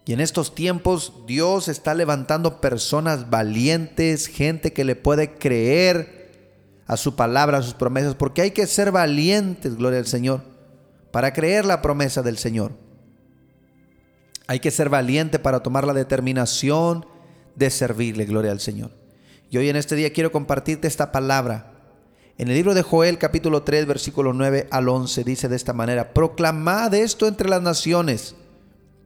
Y 0.06 0.14
en 0.14 0.20
estos 0.20 0.54
tiempos 0.54 1.14
Dios 1.28 1.68
está 1.68 1.96
levantando 1.96 2.62
personas 2.62 3.30
valientes, 3.30 4.28
gente 4.28 4.72
que 4.72 4.84
le 4.84 4.96
puede 4.96 5.34
creer 5.34 6.25
a 6.88 6.98
su 6.98 7.16
palabra, 7.16 7.58
a 7.58 7.62
sus 7.62 7.74
promesas, 7.74 8.16
porque 8.16 8.42
hay 8.42 8.52
que 8.52 8.68
ser 8.68 8.92
valientes, 8.92 9.76
gloria 9.76 10.00
al 10.00 10.08
Señor, 10.08 10.42
para 11.12 11.34
creer 11.34 11.66
la 11.66 11.82
promesa 11.82 12.22
del 12.22 12.38
Señor. 12.38 12.74
Hay 14.48 14.60
que 14.60 14.72
ser 14.72 14.90
valiente 14.90 15.40
para 15.40 15.62
tomar 15.62 15.88
la 15.88 15.94
determinación 15.94 17.06
de 17.56 17.70
servirle, 17.70 18.26
gloria 18.26 18.52
al 18.52 18.60
Señor. 18.60 18.92
Y 19.50 19.58
hoy 19.58 19.70
en 19.70 19.76
este 19.76 19.96
día 19.96 20.14
quiero 20.14 20.32
compartirte 20.32 20.88
esta 20.88 21.12
palabra 21.12 21.72
en 22.38 22.50
el 22.50 22.56
libro 22.56 22.74
de 22.74 22.82
Joel 22.82 23.18
capítulo 23.18 23.64
3 23.64 23.86
versículo 23.86 24.34
9 24.34 24.68
al 24.70 24.90
11 24.90 25.24
dice 25.24 25.48
de 25.48 25.56
esta 25.56 25.72
manera, 25.72 26.14
proclamad 26.14 26.94
esto 26.94 27.28
entre 27.28 27.48
las 27.48 27.62
naciones, 27.62 28.36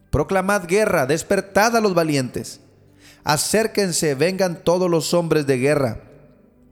proclamad 0.10 0.66
guerra, 0.66 1.06
despertad 1.06 1.78
a 1.78 1.82
los 1.82 1.94
valientes, 1.94 2.60
acérquense, 3.24 4.16
vengan 4.16 4.64
todos 4.64 4.90
los 4.90 5.14
hombres 5.14 5.46
de 5.46 5.60
guerra, 5.60 6.02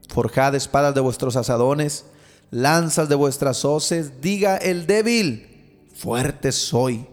Forjad 0.08 0.54
espadas 0.54 0.94
de 0.94 1.00
vuestros 1.00 1.36
asadones, 1.36 2.06
lanzas 2.50 3.08
de 3.08 3.14
vuestras 3.14 3.64
hoces, 3.64 4.20
diga 4.20 4.56
el 4.56 4.86
débil, 4.86 5.86
fuerte 5.94 6.50
soy. 6.52 7.06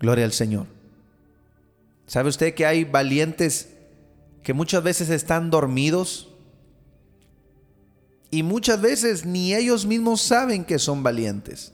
Gloria 0.00 0.24
al 0.24 0.32
Señor. 0.32 0.66
¿Sabe 2.06 2.28
usted 2.28 2.54
que 2.54 2.66
hay 2.66 2.84
valientes 2.84 3.68
que 4.42 4.52
muchas 4.52 4.82
veces 4.82 5.08
están 5.10 5.50
dormidos? 5.50 6.28
Y 8.30 8.42
muchas 8.42 8.80
veces 8.80 9.24
ni 9.24 9.54
ellos 9.54 9.86
mismos 9.86 10.20
saben 10.22 10.64
que 10.64 10.78
son 10.78 11.02
valientes. 11.02 11.72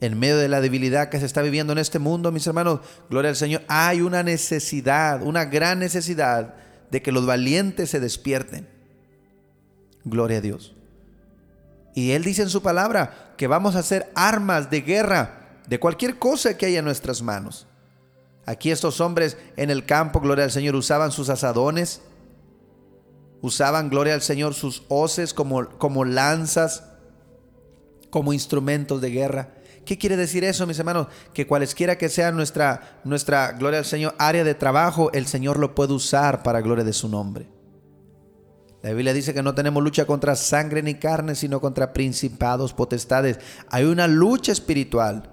En 0.00 0.18
medio 0.18 0.38
de 0.38 0.48
la 0.48 0.60
debilidad 0.60 1.08
que 1.10 1.20
se 1.20 1.26
está 1.26 1.42
viviendo 1.42 1.72
en 1.72 1.78
este 1.78 1.98
mundo, 1.98 2.32
mis 2.32 2.46
hermanos, 2.46 2.80
gloria 3.10 3.30
al 3.30 3.36
Señor, 3.36 3.62
hay 3.68 4.00
una 4.00 4.22
necesidad, 4.22 5.22
una 5.22 5.44
gran 5.44 5.78
necesidad 5.78 6.54
de 6.96 7.02
que 7.02 7.12
los 7.12 7.26
valientes 7.26 7.90
se 7.90 8.00
despierten. 8.00 8.66
Gloria 10.04 10.38
a 10.38 10.40
Dios. 10.40 10.72
Y 11.94 12.12
Él 12.12 12.24
dice 12.24 12.40
en 12.40 12.48
su 12.48 12.62
palabra 12.62 13.34
que 13.36 13.46
vamos 13.46 13.76
a 13.76 13.80
hacer 13.80 14.10
armas 14.14 14.70
de 14.70 14.80
guerra 14.80 15.60
de 15.68 15.78
cualquier 15.78 16.18
cosa 16.18 16.56
que 16.56 16.64
haya 16.64 16.78
en 16.78 16.86
nuestras 16.86 17.20
manos. 17.20 17.66
Aquí 18.46 18.70
estos 18.70 19.02
hombres 19.02 19.36
en 19.58 19.68
el 19.68 19.84
campo, 19.84 20.20
gloria 20.20 20.44
al 20.44 20.50
Señor, 20.50 20.74
usaban 20.74 21.12
sus 21.12 21.28
asadones, 21.28 22.00
usaban, 23.42 23.90
gloria 23.90 24.14
al 24.14 24.22
Señor, 24.22 24.54
sus 24.54 24.82
hoces 24.88 25.34
como, 25.34 25.68
como 25.68 26.06
lanzas, 26.06 26.82
como 28.08 28.32
instrumentos 28.32 29.02
de 29.02 29.10
guerra. 29.10 29.50
¿Qué 29.86 29.96
quiere 29.96 30.16
decir 30.16 30.42
eso, 30.42 30.66
mis 30.66 30.80
hermanos? 30.80 31.06
Que 31.32 31.46
cualesquiera 31.46 31.96
que 31.96 32.08
sea 32.08 32.32
nuestra, 32.32 33.00
nuestra, 33.04 33.52
gloria 33.52 33.78
al 33.78 33.84
Señor, 33.84 34.16
área 34.18 34.42
de 34.42 34.56
trabajo, 34.56 35.12
el 35.12 35.26
Señor 35.26 35.60
lo 35.60 35.76
puede 35.76 35.92
usar 35.92 36.42
para 36.42 36.60
gloria 36.60 36.82
de 36.82 36.92
su 36.92 37.08
nombre. 37.08 37.48
La 38.82 38.90
Biblia 38.90 39.14
dice 39.14 39.32
que 39.32 39.44
no 39.44 39.54
tenemos 39.54 39.82
lucha 39.84 40.04
contra 40.04 40.34
sangre 40.34 40.82
ni 40.82 40.96
carne, 40.96 41.36
sino 41.36 41.60
contra 41.60 41.92
principados, 41.92 42.72
potestades. 42.72 43.38
Hay 43.70 43.84
una 43.84 44.08
lucha 44.08 44.50
espiritual, 44.50 45.30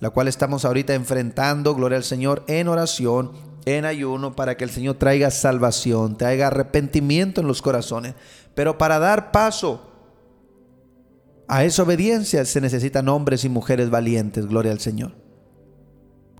la 0.00 0.08
cual 0.08 0.28
estamos 0.28 0.64
ahorita 0.64 0.94
enfrentando, 0.94 1.74
gloria 1.74 1.98
al 1.98 2.04
Señor, 2.04 2.42
en 2.48 2.68
oración, 2.68 3.32
en 3.66 3.84
ayuno, 3.84 4.34
para 4.34 4.56
que 4.56 4.64
el 4.64 4.70
Señor 4.70 4.94
traiga 4.94 5.30
salvación, 5.30 6.16
traiga 6.16 6.46
arrepentimiento 6.46 7.42
en 7.42 7.46
los 7.46 7.60
corazones. 7.60 8.14
Pero 8.54 8.78
para 8.78 8.98
dar 8.98 9.30
paso 9.30 9.89
a 11.50 11.64
esa 11.64 11.82
obediencia 11.82 12.44
se 12.44 12.60
necesitan 12.60 13.08
hombres 13.08 13.44
y 13.44 13.48
mujeres 13.48 13.90
valientes, 13.90 14.46
gloria 14.46 14.70
al 14.70 14.78
Señor. 14.78 15.16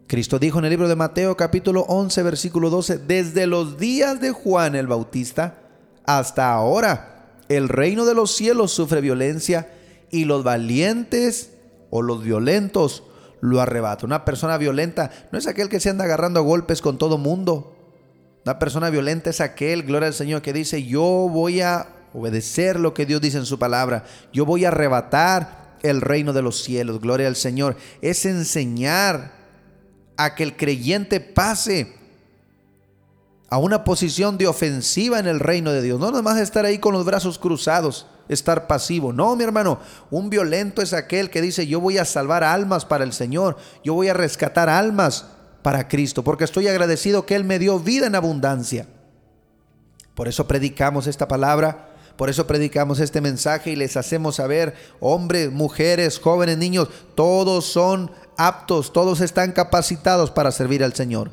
Cristo 0.07 0.39
dijo 0.39 0.61
en 0.61 0.67
el 0.67 0.71
libro 0.71 0.89
de 0.89 0.95
Mateo 0.95 1.37
capítulo 1.37 1.81
11 1.89 2.23
versículo 2.23 2.71
12, 2.71 2.99
desde 2.99 3.49
los 3.49 3.77
días 3.77 4.21
de 4.21 4.31
Juan 4.31 4.77
el 4.77 4.87
Bautista 4.87 5.59
hasta 6.07 6.53
ahora, 6.53 7.41
el 7.49 7.69
reino 7.69 8.05
de 8.05 8.15
los 8.15 8.31
cielos 8.37 8.71
sufre 8.71 9.01
violencia 9.01 9.73
y 10.13 10.27
los 10.27 10.45
valientes 10.45 11.55
o 11.91 12.03
los 12.03 12.23
violentos 12.23 13.03
lo 13.41 13.61
arrebatan. 13.61 14.07
Una 14.07 14.25
persona 14.25 14.59
violenta 14.59 15.11
no 15.33 15.41
es 15.41 15.49
aquel 15.49 15.69
que 15.69 15.81
se 15.81 15.91
anda 15.91 16.05
agarrando 16.05 16.39
a 16.39 16.45
golpes 16.45 16.81
con 16.81 16.99
todo 16.99 17.19
mundo. 17.19 17.77
Una 18.45 18.61
persona 18.61 18.91
violenta 18.91 19.31
es 19.31 19.41
aquel, 19.41 19.83
gloria 19.83 20.07
al 20.07 20.15
Señor, 20.15 20.41
que 20.41 20.53
dice, 20.53 20.85
yo 20.85 21.03
voy 21.03 21.63
a 21.63 22.00
obedecer 22.13 22.79
lo 22.79 22.95
que 22.95 23.07
Dios 23.07 23.21
dice 23.21 23.39
en 23.39 23.47
su 23.47 23.59
palabra. 23.59 24.05
Yo 24.33 24.45
voy 24.45 24.65
a 24.65 24.69
arrebatar 24.69 25.77
el 25.83 26.01
reino 26.01 26.33
de 26.33 26.43
los 26.43 26.63
cielos, 26.63 27.01
gloria 27.01 27.29
al 27.29 27.37
Señor. 27.37 27.77
Es 28.03 28.27
enseñar 28.27 29.33
a 30.17 30.35
que 30.35 30.43
el 30.43 30.57
creyente 30.57 31.21
pase 31.21 31.95
a 33.49 33.59
una 33.59 33.83
posición 33.83 34.39
de 34.39 34.47
ofensiva 34.47 35.19
en 35.19 35.27
el 35.27 35.41
reino 35.41 35.73
de 35.73 35.83
Dios. 35.83 35.99
No 35.99 36.11
nada 36.11 36.23
más 36.23 36.39
estar 36.39 36.65
ahí 36.65 36.79
con 36.79 36.93
los 36.93 37.05
brazos 37.05 37.39
cruzados, 37.39 38.07
estar 38.29 38.67
pasivo. 38.67 39.13
No, 39.13 39.35
mi 39.35 39.43
hermano, 39.43 39.81
un 40.11 40.31
violento 40.31 40.83
es 40.83 40.93
aquel 40.93 41.31
que 41.31 41.43
dice, 41.43 41.67
yo 41.67 41.81
voy 41.81 41.99
a 41.99 42.05
salvar 42.05 42.45
almas 42.45 42.85
para 42.85 43.03
el 43.03 43.13
Señor, 43.13 43.57
yo 43.83 43.95
voy 43.95 44.09
a 44.09 44.15
rescatar 44.15 44.69
almas 44.69 45.27
para 45.63 45.89
Cristo, 45.89 46.23
porque 46.23 46.45
estoy 46.45 46.69
agradecido 46.69 47.27
que 47.27 47.35
Él 47.35 47.45
me 47.45 47.59
dio 47.59 47.81
vida 47.81 48.07
en 48.07 48.15
abundancia. 48.15 48.87
Por 50.15 50.29
eso 50.29 50.47
predicamos 50.47 51.07
esta 51.07 51.27
palabra 51.27 51.90
por 52.21 52.29
eso 52.29 52.47
predicamos 52.47 53.01
este 53.01 53.23
mensaje 53.23 53.71
y 53.71 53.77
les 53.77 53.97
hacemos 53.97 54.37
saber, 54.37 54.75
hombres, 55.01 55.51
mujeres, 55.51 56.19
jóvenes, 56.19 56.59
niños, 56.59 56.91
todos 57.15 57.65
son 57.65 58.11
aptos, 58.37 58.93
todos 58.93 59.23
están 59.23 59.53
capacitados 59.53 60.31
para 60.31 60.53
servir 60.53 60.85
al 60.85 60.93
Señor. 60.93 61.31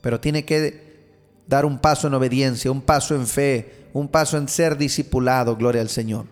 Pero 0.00 0.20
tiene 0.20 0.44
que 0.44 1.42
dar 1.48 1.64
un 1.66 1.80
paso 1.80 2.06
en 2.06 2.14
obediencia, 2.14 2.70
un 2.70 2.82
paso 2.82 3.16
en 3.16 3.26
fe, 3.26 3.88
un 3.94 4.06
paso 4.06 4.38
en 4.38 4.46
ser 4.46 4.78
discipulado, 4.78 5.56
gloria 5.56 5.80
al 5.80 5.88
Señor. 5.88 6.26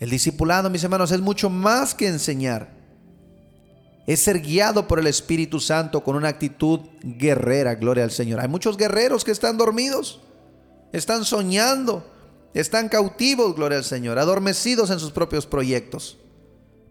El 0.00 0.08
discipulado, 0.08 0.70
mis 0.70 0.82
hermanos, 0.82 1.12
es 1.12 1.20
mucho 1.20 1.50
más 1.50 1.94
que 1.94 2.08
enseñar. 2.08 2.70
Es 4.06 4.20
ser 4.20 4.40
guiado 4.40 4.88
por 4.88 4.98
el 4.98 5.08
Espíritu 5.08 5.60
Santo 5.60 6.02
con 6.02 6.16
una 6.16 6.28
actitud 6.28 6.80
guerrera, 7.02 7.74
gloria 7.74 8.04
al 8.04 8.12
Señor. 8.12 8.40
Hay 8.40 8.48
muchos 8.48 8.78
guerreros 8.78 9.24
que 9.24 9.32
están 9.32 9.58
dormidos, 9.58 10.22
están 10.90 11.26
soñando, 11.26 12.16
están 12.54 12.88
cautivos, 12.88 13.54
gloria 13.54 13.78
al 13.78 13.84
Señor, 13.84 14.18
adormecidos 14.18 14.90
en 14.90 14.98
sus 14.98 15.12
propios 15.12 15.46
proyectos. 15.46 16.18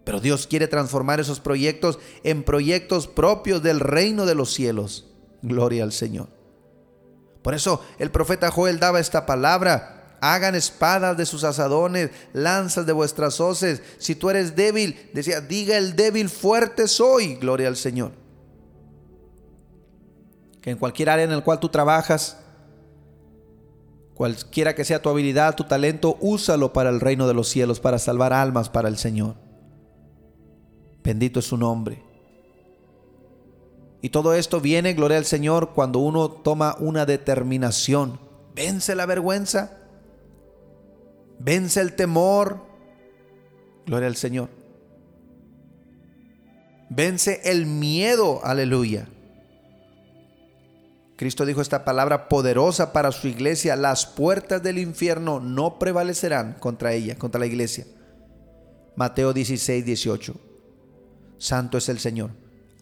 Pero 0.04 0.20
Dios 0.20 0.46
quiere 0.46 0.68
transformar 0.68 1.20
esos 1.20 1.40
proyectos 1.40 1.98
en 2.24 2.42
proyectos 2.42 3.06
propios 3.06 3.62
del 3.62 3.80
reino 3.80 4.24
de 4.24 4.34
los 4.34 4.54
cielos. 4.54 5.06
Gloria 5.42 5.84
al 5.84 5.92
Señor. 5.92 6.28
Por 7.42 7.54
eso 7.54 7.82
el 7.98 8.10
profeta 8.10 8.50
Joel 8.50 8.80
daba 8.80 9.00
esta 9.00 9.26
palabra. 9.26 10.16
Hagan 10.20 10.54
espadas 10.54 11.16
de 11.16 11.26
sus 11.26 11.44
asadones, 11.44 12.10
lanzas 12.32 12.86
de 12.86 12.92
vuestras 12.92 13.40
hoces. 13.40 13.82
Si 13.98 14.14
tú 14.14 14.30
eres 14.30 14.56
débil, 14.56 15.10
decía, 15.12 15.40
diga 15.40 15.76
el 15.76 15.94
débil, 15.94 16.28
fuerte 16.28 16.88
soy. 16.88 17.36
Gloria 17.36 17.68
al 17.68 17.76
Señor. 17.76 18.12
Que 20.60 20.70
en 20.70 20.78
cualquier 20.78 21.10
área 21.10 21.24
en 21.24 21.32
el 21.32 21.44
cual 21.44 21.60
tú 21.60 21.68
trabajas, 21.68 22.38
Cualquiera 24.18 24.74
que 24.74 24.84
sea 24.84 25.00
tu 25.00 25.08
habilidad, 25.08 25.54
tu 25.54 25.62
talento, 25.62 26.16
úsalo 26.20 26.72
para 26.72 26.90
el 26.90 26.98
reino 26.98 27.28
de 27.28 27.34
los 27.34 27.48
cielos, 27.48 27.78
para 27.78 28.00
salvar 28.00 28.32
almas 28.32 28.68
para 28.68 28.88
el 28.88 28.98
Señor. 28.98 29.36
Bendito 31.04 31.38
es 31.38 31.46
su 31.46 31.56
nombre. 31.56 32.02
Y 34.02 34.08
todo 34.08 34.34
esto 34.34 34.60
viene, 34.60 34.94
gloria 34.94 35.18
al 35.18 35.24
Señor, 35.24 35.70
cuando 35.72 36.00
uno 36.00 36.32
toma 36.32 36.74
una 36.80 37.06
determinación. 37.06 38.18
Vence 38.56 38.96
la 38.96 39.06
vergüenza. 39.06 39.78
Vence 41.38 41.80
el 41.80 41.94
temor. 41.94 42.58
Gloria 43.86 44.08
al 44.08 44.16
Señor. 44.16 44.48
Vence 46.90 47.40
el 47.44 47.66
miedo. 47.66 48.40
Aleluya. 48.42 49.06
Cristo 51.18 51.44
dijo 51.44 51.60
esta 51.60 51.84
palabra 51.84 52.28
poderosa 52.28 52.92
para 52.92 53.10
su 53.10 53.26
iglesia, 53.26 53.74
las 53.74 54.06
puertas 54.06 54.62
del 54.62 54.78
infierno 54.78 55.40
no 55.40 55.76
prevalecerán 55.80 56.52
contra 56.60 56.92
ella, 56.92 57.16
contra 57.18 57.40
la 57.40 57.46
iglesia. 57.46 57.86
Mateo 58.94 59.32
16, 59.32 59.84
18. 59.84 60.36
Santo 61.38 61.76
es 61.76 61.88
el 61.88 61.98
Señor. 61.98 62.30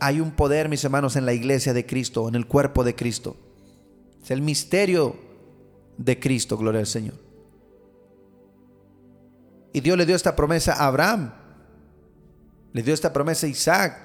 Hay 0.00 0.20
un 0.20 0.32
poder, 0.32 0.68
mis 0.68 0.84
hermanos, 0.84 1.16
en 1.16 1.24
la 1.24 1.32
iglesia 1.32 1.72
de 1.72 1.86
Cristo, 1.86 2.28
en 2.28 2.34
el 2.34 2.46
cuerpo 2.46 2.84
de 2.84 2.94
Cristo. 2.94 3.38
Es 4.22 4.30
el 4.30 4.42
misterio 4.42 5.16
de 5.96 6.20
Cristo, 6.20 6.58
gloria 6.58 6.80
al 6.80 6.86
Señor. 6.86 7.14
Y 9.72 9.80
Dios 9.80 9.96
le 9.96 10.04
dio 10.04 10.14
esta 10.14 10.36
promesa 10.36 10.74
a 10.74 10.88
Abraham, 10.88 11.32
le 12.74 12.82
dio 12.82 12.92
esta 12.92 13.14
promesa 13.14 13.46
a 13.46 13.48
Isaac, 13.48 13.98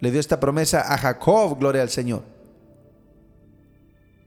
le 0.00 0.10
dio 0.10 0.20
esta 0.20 0.40
promesa 0.40 0.90
a 0.90 0.96
Jacob, 0.96 1.58
gloria 1.58 1.82
al 1.82 1.90
Señor. 1.90 2.37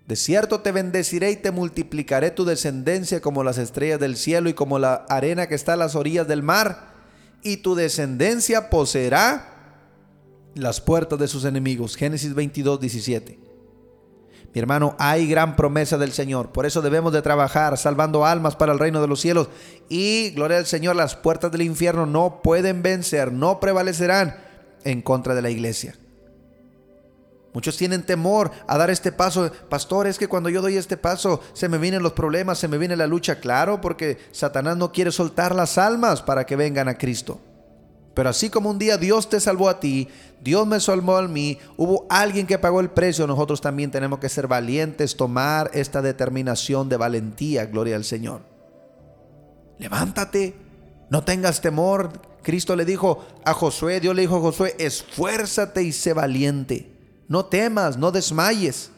De 0.08 0.16
cierto 0.16 0.62
te 0.62 0.72
bendeciré 0.72 1.32
y 1.32 1.36
te 1.36 1.52
multiplicaré 1.52 2.32
tu 2.32 2.44
descendencia 2.44 3.22
como 3.22 3.44
las 3.44 3.58
estrellas 3.58 4.00
del 4.00 4.18
cielo 4.18 4.50
y 4.50 4.54
como 4.54 4.80
la 4.80 5.06
arena 5.10 5.48
que 5.48 5.56
está 5.56 5.74
a 5.74 5.78
las 5.78 5.96
orillas 5.96 6.28
del 6.28 6.44
mar. 6.44 6.92
Y 7.44 7.58
tu 7.58 7.76
descendencia 7.76 8.70
poseerá 8.70 9.52
las 10.56 10.82
puertas 10.82 11.18
de 11.20 11.28
sus 11.28 11.46
enemigos. 11.46 11.96
Génesis 11.96 12.34
22, 12.34 12.80
17. 12.80 13.40
Mi 14.54 14.60
hermano, 14.60 14.96
hay 15.00 15.28
gran 15.28 15.56
promesa 15.56 15.98
del 15.98 16.12
Señor. 16.12 16.52
Por 16.52 16.66
eso 16.66 16.82
debemos 16.82 17.14
de 17.14 17.22
trabajar 17.22 17.78
salvando 17.78 18.26
almas 18.26 18.58
para 18.58 18.74
el 18.74 18.80
reino 18.80 19.02
de 19.02 19.08
los 19.08 19.22
cielos. 19.22 19.48
Y, 19.88 20.32
gloria 20.32 20.58
al 20.58 20.66
Señor, 20.66 20.98
las 20.98 21.16
puertas 21.16 21.52
del 21.52 21.62
infierno 21.62 22.06
no 22.06 22.42
pueden 22.44 22.82
vencer, 22.84 23.32
no 23.32 23.62
prevalecerán 23.62 24.36
en 24.84 25.02
contra 25.02 25.36
de 25.36 25.42
la 25.42 25.50
iglesia. 25.50 25.96
Muchos 27.54 27.76
tienen 27.78 28.04
temor 28.04 28.52
a 28.68 28.78
dar 28.78 28.90
este 28.90 29.12
paso. 29.12 29.52
Pastor, 29.70 30.08
es 30.08 30.18
que 30.18 30.28
cuando 30.28 30.50
yo 30.50 30.62
doy 30.62 30.78
este 30.78 30.98
paso 30.98 31.42
se 31.54 31.68
me 31.68 31.78
vienen 31.78 32.04
los 32.04 32.14
problemas, 32.14 32.58
se 32.60 32.68
me 32.68 32.78
viene 32.78 32.96
la 32.96 33.08
lucha. 33.08 33.40
Claro, 33.40 33.82
porque 33.82 34.18
Satanás 34.32 34.78
no 34.78 34.92
quiere 34.92 35.12
soltar 35.12 35.54
las 35.54 35.78
almas 35.78 36.22
para 36.22 36.46
que 36.46 36.56
vengan 36.56 36.88
a 36.88 36.98
Cristo. 36.98 37.42
Pero 38.14 38.30
así 38.30 38.50
como 38.50 38.70
un 38.70 38.80
día 38.80 38.98
Dios 38.98 39.30
te 39.30 39.40
salvó 39.40 39.70
a 39.70 39.80
ti, 39.80 40.10
Dios 40.42 40.68
me 40.68 40.80
salvó 40.80 41.18
a 41.18 41.28
mí, 41.28 41.58
hubo 41.78 42.06
alguien 42.10 42.46
que 42.46 42.60
pagó 42.60 42.82
el 42.82 42.90
precio, 42.90 43.26
nosotros 43.26 43.62
también 43.62 43.90
tenemos 43.92 44.20
que 44.20 44.28
ser 44.28 44.48
valientes, 44.48 45.16
tomar 45.16 45.72
esta 45.74 46.02
determinación 46.02 46.90
de 46.90 46.98
valentía, 46.98 47.66
gloria 47.66 47.96
al 47.96 48.04
Señor. 48.04 48.42
Levántate, 49.78 50.56
no 51.10 51.24
tengas 51.24 51.62
temor. 51.62 52.12
Cristo 52.44 52.76
le 52.76 52.86
dijo 52.86 53.26
a 53.46 53.54
Josué, 53.54 54.00
Dios 54.00 54.16
le 54.16 54.24
dijo 54.24 54.38
a 54.38 54.42
Josué, 54.42 54.76
esfuérzate 54.78 55.84
y 55.84 55.92
sé 55.92 56.14
valiente. 56.14 56.91
No 57.32 57.46
temas, 57.46 57.96
no 57.96 58.12
desmayes. 58.12 58.92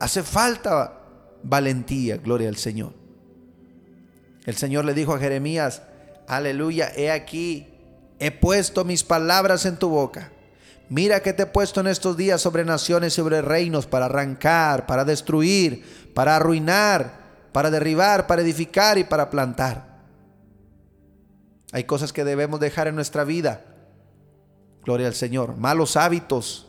Hace 0.00 0.24
falta 0.24 0.94
valentía, 1.44 2.16
gloria 2.16 2.48
al 2.48 2.56
Señor. 2.56 2.92
El 4.44 4.56
Señor 4.56 4.84
le 4.84 4.94
dijo 4.94 5.14
a 5.14 5.20
Jeremías, 5.20 5.82
aleluya, 6.26 6.90
he 6.96 7.12
aquí, 7.12 7.68
he 8.18 8.32
puesto 8.32 8.84
mis 8.84 9.04
palabras 9.04 9.64
en 9.64 9.76
tu 9.76 9.88
boca. 9.90 10.32
Mira 10.88 11.20
que 11.20 11.32
te 11.32 11.44
he 11.44 11.46
puesto 11.46 11.78
en 11.78 11.86
estos 11.86 12.16
días 12.16 12.40
sobre 12.40 12.64
naciones 12.64 13.12
y 13.12 13.16
sobre 13.16 13.42
reinos 13.42 13.86
para 13.86 14.06
arrancar, 14.06 14.84
para 14.86 15.04
destruir, 15.04 16.10
para 16.14 16.34
arruinar, 16.34 17.12
para 17.52 17.70
derribar, 17.70 18.26
para 18.26 18.42
edificar 18.42 18.98
y 18.98 19.04
para 19.04 19.30
plantar. 19.30 20.00
Hay 21.70 21.84
cosas 21.84 22.12
que 22.12 22.24
debemos 22.24 22.58
dejar 22.58 22.88
en 22.88 22.96
nuestra 22.96 23.22
vida. 23.22 23.64
Gloria 24.84 25.06
al 25.06 25.14
Señor. 25.14 25.56
Malos 25.58 25.96
hábitos, 25.96 26.67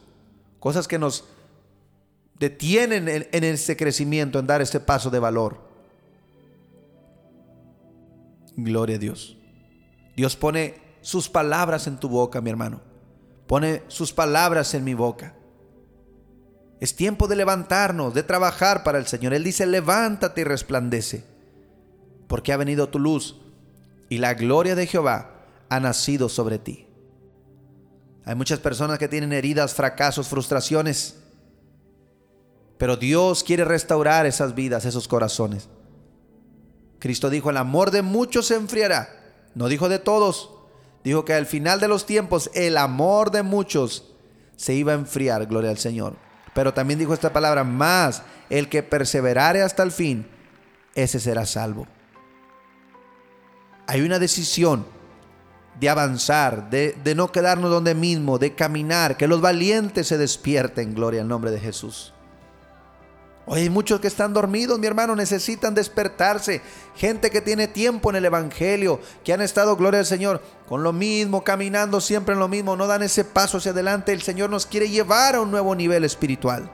cosas 0.60 0.88
que 0.88 1.00
nos 1.00 1.26
detienen 2.38 3.08
en, 3.08 3.28
en 3.32 3.43
ese 3.43 3.76
crecimiento, 3.76 4.39
en 4.39 4.48
dar 4.48 4.62
ese 4.62 4.80
paso 4.80 5.10
de 5.10 5.19
valor. 5.19 5.62
Gloria 8.56 8.95
a 8.95 9.00
Dios. 9.00 9.38
Dios 10.15 10.36
pone 10.36 10.76
sus 11.02 11.30
palabras 11.30 11.88
en 11.88 11.98
tu 11.98 12.10
boca, 12.10 12.41
mi 12.41 12.50
hermano. 12.50 12.82
Pone 13.48 13.84
sus 13.88 14.13
palabras 14.13 14.74
en 14.74 14.84
mi 14.84 14.93
boca. 14.93 15.34
Es 16.80 16.95
tiempo 16.95 17.28
de 17.28 17.36
levantarnos, 17.36 18.13
de 18.13 18.24
trabajar 18.24 18.84
para 18.84 18.98
el 18.98 19.08
Señor. 19.08 19.34
Él 19.34 19.43
dice, 19.43 19.65
levántate 19.65 20.41
y 20.41 20.43
resplandece, 20.45 21.26
porque 22.28 22.54
ha 22.54 22.58
venido 22.58 22.89
tu 22.89 23.00
luz 23.00 23.38
y 24.08 24.17
la 24.17 24.34
gloria 24.34 24.76
de 24.76 24.88
Jehová 24.88 25.45
ha 25.69 25.80
nacido 25.80 26.30
sobre 26.30 26.58
ti. 26.58 26.88
Hay 28.25 28.36
muchas 28.36 28.60
personas 28.60 28.99
que 28.99 29.08
tienen 29.08 29.34
heridas, 29.34 29.73
fracasos, 29.73 30.27
frustraciones, 30.27 31.15
pero 32.77 32.95
Dios 32.95 33.43
quiere 33.43 33.65
restaurar 33.65 34.25
esas 34.25 34.55
vidas, 34.55 34.86
esos 34.86 35.08
corazones. 35.08 35.67
Cristo 36.99 37.29
dijo, 37.29 37.49
el 37.49 37.58
amor 37.58 37.91
de 37.91 38.01
muchos 38.01 38.47
se 38.47 38.55
enfriará. 38.55 39.10
No 39.53 39.67
dijo 39.67 39.89
de 39.89 39.99
todos. 39.99 40.51
Dijo 41.03 41.25
que 41.25 41.34
al 41.34 41.45
final 41.45 41.79
de 41.79 41.88
los 41.88 42.05
tiempos 42.05 42.49
el 42.53 42.77
amor 42.77 43.32
de 43.32 43.43
muchos 43.43 44.13
se 44.55 44.73
iba 44.73 44.91
a 44.91 44.95
enfriar, 44.95 45.45
gloria 45.45 45.69
al 45.71 45.77
Señor. 45.77 46.15
Pero 46.53 46.73
también 46.73 46.99
dijo 46.99 47.13
esta 47.13 47.34
palabra, 47.34 47.63
más 47.63 48.23
el 48.49 48.69
que 48.69 48.84
perseverare 48.84 49.62
hasta 49.62 49.84
el 49.84 49.91
fin, 49.91 50.27
ese 50.95 51.19
será 51.19 51.45
salvo. 51.45 51.88
Hay 53.88 54.01
una 54.01 54.19
decisión 54.19 54.86
de 55.79 55.89
avanzar, 55.89 56.69
de, 56.69 56.95
de 57.03 57.15
no 57.15 57.31
quedarnos 57.31 57.71
donde 57.71 57.95
mismo, 57.95 58.37
de 58.37 58.53
caminar, 58.53 59.17
que 59.17 59.27
los 59.27 59.41
valientes 59.41 60.07
se 60.07 60.17
despierten, 60.17 60.93
gloria 60.93 61.21
al 61.21 61.27
nombre 61.27 61.51
de 61.51 61.59
Jesús. 61.59 62.13
Hoy 63.51 63.61
hay 63.61 63.69
muchos 63.71 63.99
que 63.99 64.07
están 64.07 64.31
dormidos, 64.31 64.77
mi 64.77 64.85
hermano, 64.85 65.15
necesitan 65.15 65.73
despertarse. 65.73 66.61
Gente 66.95 67.31
que 67.31 67.41
tiene 67.41 67.67
tiempo 67.67 68.11
en 68.11 68.17
el 68.17 68.25
Evangelio, 68.25 68.99
que 69.23 69.33
han 69.33 69.41
estado, 69.41 69.75
gloria 69.75 70.01
al 70.01 70.05
Señor, 70.05 70.39
con 70.67 70.83
lo 70.83 70.93
mismo, 70.93 71.43
caminando 71.43 71.99
siempre 71.99 72.33
en 72.33 72.39
lo 72.39 72.47
mismo, 72.47 72.75
no 72.75 72.85
dan 72.85 73.01
ese 73.01 73.23
paso 73.23 73.57
hacia 73.57 73.71
adelante. 73.71 74.13
El 74.13 74.21
Señor 74.21 74.51
nos 74.51 74.67
quiere 74.67 74.87
llevar 74.87 75.33
a 75.33 75.41
un 75.41 75.49
nuevo 75.49 75.73
nivel 75.73 76.03
espiritual. 76.03 76.71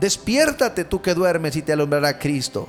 Despiértate 0.00 0.84
tú 0.84 1.02
que 1.02 1.12
duermes 1.12 1.54
y 1.56 1.60
te 1.60 1.74
alumbrará 1.74 2.18
Cristo. 2.18 2.66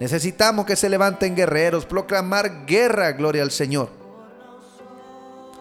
Necesitamos 0.00 0.66
que 0.66 0.74
se 0.74 0.88
levanten 0.88 1.36
guerreros, 1.36 1.86
proclamar 1.86 2.66
guerra, 2.66 3.12
gloria 3.12 3.44
al 3.44 3.52
Señor. 3.52 3.97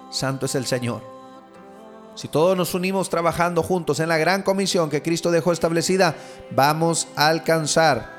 Santo 0.10 0.46
es 0.46 0.56
el 0.56 0.66
Señor. 0.66 1.02
Si 2.18 2.28
todos 2.28 2.58
nos 2.58 2.74
unimos 2.74 3.10
trabajando 3.12 3.62
juntos 3.62 4.00
en 4.00 4.10
la 4.10 4.18
gran 4.18 4.42
comisión 4.42 4.90
que 4.90 5.04
Cristo 5.04 5.30
dejó 5.30 5.52
establecida, 5.52 6.16
vamos 6.50 7.08
a 7.16 7.28
alcanzar 7.28 8.18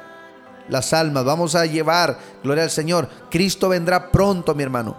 las 0.69 0.93
almas, 0.93 1.25
vamos 1.25 1.57
a 1.57 1.67
llevar, 1.67 2.17
gloria 2.45 2.63
al 2.63 2.71
Señor. 2.71 3.09
Cristo 3.29 3.69
vendrá 3.69 4.13
pronto, 4.13 4.55
mi 4.55 4.63
hermano. 4.63 4.97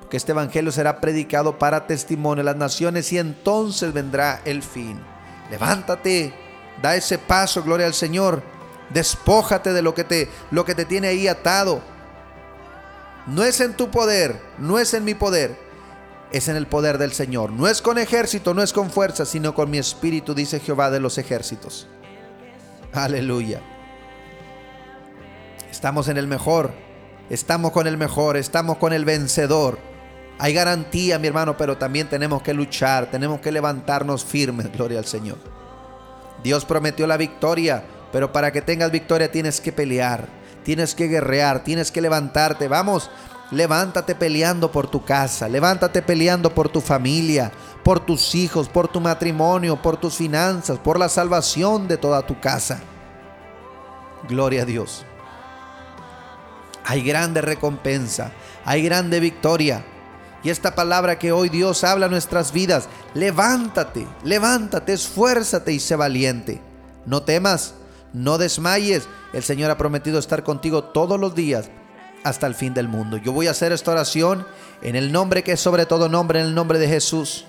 Porque 0.00 0.16
este 0.16 0.32
evangelio 0.32 0.72
será 0.72 1.02
predicado 1.02 1.58
para 1.58 1.86
testimonio 1.86 2.40
a 2.40 2.44
las 2.46 2.56
naciones 2.56 3.12
y 3.12 3.18
entonces 3.18 3.92
vendrá 3.92 4.40
el 4.46 4.62
fin. 4.62 4.98
Levántate, 5.50 6.32
da 6.80 6.96
ese 6.96 7.18
paso, 7.18 7.62
gloria 7.62 7.86
al 7.86 7.94
Señor. 7.94 8.42
Despójate 8.88 9.74
de 9.74 9.82
lo 9.82 9.92
que 9.92 10.04
te 10.04 10.30
lo 10.50 10.64
que 10.64 10.74
te 10.74 10.86
tiene 10.86 11.08
ahí 11.08 11.28
atado. 11.28 11.82
No 13.26 13.44
es 13.44 13.60
en 13.60 13.74
tu 13.76 13.90
poder, 13.90 14.40
no 14.56 14.78
es 14.78 14.94
en 14.94 15.04
mi 15.04 15.14
poder 15.14 15.61
es 16.32 16.48
en 16.48 16.56
el 16.56 16.66
poder 16.66 16.98
del 16.98 17.12
Señor. 17.12 17.52
No 17.52 17.68
es 17.68 17.82
con 17.82 17.98
ejército, 17.98 18.54
no 18.54 18.62
es 18.62 18.72
con 18.72 18.90
fuerza, 18.90 19.26
sino 19.26 19.54
con 19.54 19.70
mi 19.70 19.78
espíritu, 19.78 20.34
dice 20.34 20.60
Jehová 20.60 20.90
de 20.90 21.00
los 21.00 21.18
ejércitos. 21.18 21.86
Aleluya. 22.92 23.60
Estamos 25.70 26.08
en 26.08 26.16
el 26.16 26.26
mejor, 26.26 26.72
estamos 27.30 27.72
con 27.72 27.86
el 27.86 27.96
mejor, 27.96 28.36
estamos 28.36 28.78
con 28.78 28.92
el 28.92 29.04
vencedor. 29.04 29.78
Hay 30.38 30.54
garantía, 30.54 31.18
mi 31.18 31.28
hermano, 31.28 31.56
pero 31.56 31.76
también 31.76 32.08
tenemos 32.08 32.42
que 32.42 32.54
luchar, 32.54 33.10
tenemos 33.10 33.40
que 33.40 33.52
levantarnos 33.52 34.24
firmes, 34.24 34.72
gloria 34.72 34.98
al 34.98 35.04
Señor. 35.04 35.38
Dios 36.42 36.64
prometió 36.64 37.06
la 37.06 37.16
victoria, 37.16 37.84
pero 38.10 38.32
para 38.32 38.52
que 38.52 38.62
tengas 38.62 38.90
victoria 38.90 39.30
tienes 39.30 39.60
que 39.60 39.72
pelear, 39.72 40.28
tienes 40.64 40.94
que 40.94 41.08
guerrear, 41.08 41.62
tienes 41.62 41.90
que 41.90 42.00
levantarte. 42.00 42.68
Vamos, 42.68 43.10
Levántate 43.52 44.14
peleando 44.14 44.72
por 44.72 44.86
tu 44.86 45.04
casa, 45.04 45.46
levántate 45.46 46.00
peleando 46.00 46.54
por 46.54 46.70
tu 46.70 46.80
familia, 46.80 47.52
por 47.84 48.00
tus 48.00 48.34
hijos, 48.34 48.66
por 48.66 48.88
tu 48.88 48.98
matrimonio, 48.98 49.76
por 49.76 49.98
tus 49.98 50.16
finanzas, 50.16 50.78
por 50.78 50.98
la 50.98 51.10
salvación 51.10 51.86
de 51.86 51.98
toda 51.98 52.22
tu 52.22 52.40
casa. 52.40 52.80
Gloria 54.26 54.62
a 54.62 54.64
Dios. 54.64 55.04
Hay 56.86 57.02
grande 57.02 57.42
recompensa, 57.42 58.32
hay 58.64 58.82
grande 58.82 59.20
victoria. 59.20 59.84
Y 60.42 60.48
esta 60.48 60.74
palabra 60.74 61.18
que 61.18 61.30
hoy 61.30 61.50
Dios 61.50 61.84
habla 61.84 62.06
a 62.06 62.08
nuestras 62.08 62.52
vidas, 62.52 62.88
levántate, 63.12 64.06
levántate, 64.24 64.94
esfuérzate 64.94 65.74
y 65.74 65.78
sé 65.78 65.94
valiente. 65.94 66.62
No 67.04 67.22
temas, 67.22 67.74
no 68.14 68.38
desmayes. 68.38 69.10
El 69.34 69.42
Señor 69.42 69.70
ha 69.70 69.76
prometido 69.76 70.18
estar 70.18 70.42
contigo 70.42 70.84
todos 70.84 71.20
los 71.20 71.34
días 71.34 71.68
hasta 72.24 72.46
el 72.46 72.54
fin 72.54 72.74
del 72.74 72.88
mundo. 72.88 73.16
Yo 73.16 73.32
voy 73.32 73.46
a 73.46 73.52
hacer 73.52 73.72
esta 73.72 73.92
oración 73.92 74.46
en 74.80 74.96
el 74.96 75.12
nombre 75.12 75.42
que 75.42 75.52
es 75.52 75.60
sobre 75.60 75.86
todo 75.86 76.08
nombre, 76.08 76.40
en 76.40 76.46
el 76.46 76.54
nombre 76.54 76.78
de 76.78 76.88
Jesús. 76.88 77.46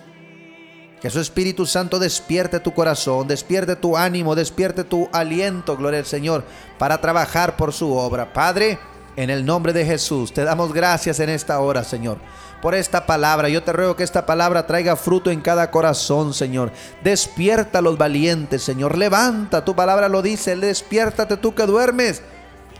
Que 1.01 1.09
su 1.09 1.19
Espíritu 1.19 1.65
Santo 1.65 1.99
despierte 1.99 2.61
tu 2.61 2.73
corazón, 2.73 3.27
despierte 3.27 3.75
tu 3.75 3.97
ánimo, 3.97 4.35
despierte 4.35 4.85
tu 4.85 5.09
aliento, 5.11 5.75
gloria 5.75 5.99
al 5.99 6.05
Señor, 6.05 6.45
para 6.77 7.01
trabajar 7.01 7.57
por 7.57 7.73
su 7.73 7.93
obra. 7.93 8.31
Padre, 8.31 8.79
en 9.17 9.29
el 9.29 9.45
nombre 9.45 9.73
de 9.73 9.85
Jesús, 9.85 10.33
te 10.33 10.45
damos 10.45 10.73
gracias 10.73 11.19
en 11.19 11.29
esta 11.29 11.59
hora, 11.59 11.83
Señor, 11.83 12.19
por 12.61 12.73
esta 12.73 13.05
palabra. 13.05 13.49
Yo 13.49 13.63
te 13.63 13.73
ruego 13.73 13.97
que 13.97 14.03
esta 14.03 14.25
palabra 14.25 14.65
traiga 14.65 14.95
fruto 14.95 15.29
en 15.29 15.41
cada 15.41 15.69
corazón, 15.71 16.33
Señor. 16.33 16.71
Despierta 17.03 17.79
a 17.79 17.81
los 17.81 17.97
valientes, 17.97 18.63
Señor. 18.63 18.97
Levanta, 18.97 19.65
tu 19.65 19.75
palabra 19.75 20.07
lo 20.07 20.21
dice, 20.21 20.55
despiértate 20.55 21.35
tú 21.35 21.53
que 21.53 21.65
duermes 21.65 22.23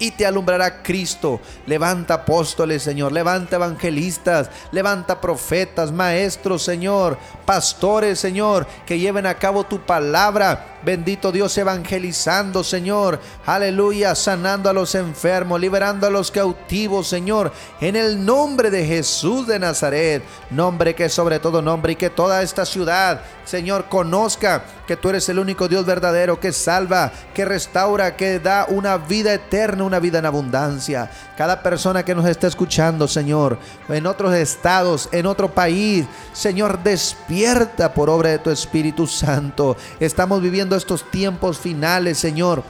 y 0.04 0.12
te 0.12 0.26
alumbrará 0.26 0.84
Cristo. 0.84 1.40
Levanta 1.66 2.16
apóstoles, 2.16 2.84
Señor. 2.84 3.14
Levanta 3.14 3.56
evangelistas. 3.56 4.50
Levanta 4.74 5.22
profetas, 5.22 5.94
maestros, 5.94 6.62
Señor. 6.62 7.18
Pastores, 7.46 8.20
Señor, 8.20 8.68
que 8.86 9.00
lleven 9.00 9.26
a 9.26 9.36
cabo 9.36 9.64
tu 9.64 9.80
palabra. 9.80 10.80
Bendito 10.84 11.32
Dios, 11.32 11.58
evangelizando, 11.58 12.66
Señor. 12.66 13.22
Aleluya, 13.46 14.14
sanando 14.16 14.70
a 14.70 14.74
los 14.74 14.94
enfermos, 14.96 15.62
liberando 15.62 16.06
a 16.06 16.10
los 16.10 16.30
cautivos, 16.32 17.08
Señor. 17.08 17.54
En 17.80 17.96
el 17.96 18.26
nombre 18.26 18.70
de 18.70 18.86
Jesús 18.86 19.48
de 19.48 19.58
Nazaret. 19.58 20.22
Nombre 20.50 20.96
que 20.96 21.08
sobre 21.08 21.40
todo 21.40 21.62
nombre 21.62 21.94
y 21.94 21.96
que 21.96 22.10
toda 22.10 22.42
esta 22.42 22.66
ciudad, 22.66 23.22
Señor, 23.46 23.86
conozca 23.88 24.66
que 24.86 24.98
tú 24.98 25.10
eres 25.10 25.30
el 25.30 25.40
único 25.40 25.70
Dios 25.70 25.86
verdadero 25.86 26.40
que 26.40 26.52
salva, 26.52 27.12
que 27.34 27.46
restaura, 27.46 28.18
que 28.18 28.40
da 28.40 28.66
una 28.68 28.98
vida 28.98 29.34
eterna, 29.34 29.84
una 29.84 29.93
vida 30.00 30.20
en 30.20 30.26
abundancia. 30.26 31.10
Cada 31.38 31.62
persona 31.62 32.04
que 32.04 32.16
nos 32.16 32.26
está 32.26 32.48
escuchando, 32.48 33.08
Señor, 33.08 33.58
en 33.90 34.08
otros 34.08 34.34
estados, 34.34 35.10
en 35.12 35.26
otro 35.26 35.52
país, 35.52 36.06
Señor, 36.34 36.82
despierta 36.84 37.94
por 37.94 38.10
obra 38.10 38.30
de 38.30 38.40
tu 38.40 38.50
Espíritu 38.50 39.08
Santo. 39.08 39.78
Estamos 40.00 40.42
viviendo 40.42 40.76
estos 40.76 41.10
tiempos 41.10 41.58
finales, 41.58 42.18
Señor 42.18 42.64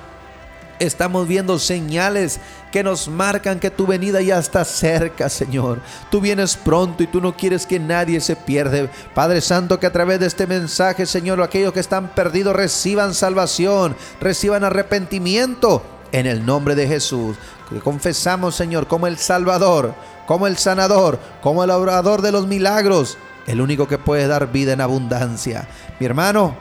Estamos 0.80 1.28
viendo 1.28 1.60
señales 1.60 2.40
que 2.72 2.84
nos 2.84 3.08
marcan 3.08 3.60
que 3.60 3.70
tu 3.70 3.86
venida 3.86 4.22
ya 4.22 4.40
está 4.40 4.66
cerca, 4.66 5.30
Señor. 5.30 5.80
Tú 6.10 6.20
vienes 6.20 6.58
pronto 6.58 7.04
y 7.04 7.08
tú 7.08 7.22
no 7.22 7.38
quieres 7.38 7.66
que 7.66 7.80
nadie 7.80 8.20
se 8.20 8.36
pierda. 8.36 8.90
Padre 9.14 9.40
Santo, 9.42 9.80
que 9.80 9.86
a 9.86 9.94
través 9.94 10.20
de 10.20 10.26
este 10.26 10.48
mensaje, 10.48 11.06
Señor, 11.06 11.42
aquellos 11.42 11.74
que 11.74 11.80
están 11.80 12.10
perdidos 12.10 12.56
reciban 12.56 13.14
salvación, 13.14 13.96
reciban 14.20 14.64
arrepentimiento 14.64 15.84
en 16.14 16.26
el 16.26 16.46
nombre 16.46 16.76
de 16.76 16.88
Jesús. 16.88 17.36
Que 17.70 17.80
confesamos, 17.80 18.56
Señor, 18.56 18.88
como 18.88 19.08
el 19.08 19.18
Salvador, 19.18 19.94
como 20.26 20.48
el 20.48 20.58
sanador, 20.58 21.20
como 21.42 21.66
el 21.66 21.72
obrador 21.72 22.22
de 22.22 22.32
los 22.32 22.48
milagros, 22.48 23.18
el 23.48 23.60
único 23.60 23.90
que 23.90 23.98
puede 23.98 24.28
dar 24.28 24.54
vida 24.54 24.72
en 24.72 24.80
abundancia. 24.80 25.68
Mi 26.00 26.06
hermano, 26.06 26.56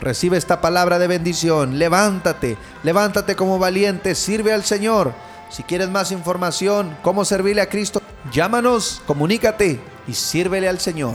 Recibe 0.00 0.36
esta 0.36 0.60
palabra 0.60 0.98
de 0.98 1.06
bendición. 1.06 1.78
Levántate, 1.78 2.56
levántate 2.82 3.34
como 3.34 3.58
valiente, 3.58 4.14
sirve 4.14 4.52
al 4.52 4.64
Señor. 4.64 5.12
Si 5.48 5.62
quieres 5.62 5.88
más 5.88 6.12
información, 6.12 6.96
cómo 7.02 7.24
servirle 7.24 7.62
a 7.62 7.68
Cristo, 7.68 8.02
llámanos, 8.32 9.00
comunícate 9.06 9.80
y 10.06 10.12
sírvele 10.12 10.68
al 10.68 10.80
Señor. 10.80 11.14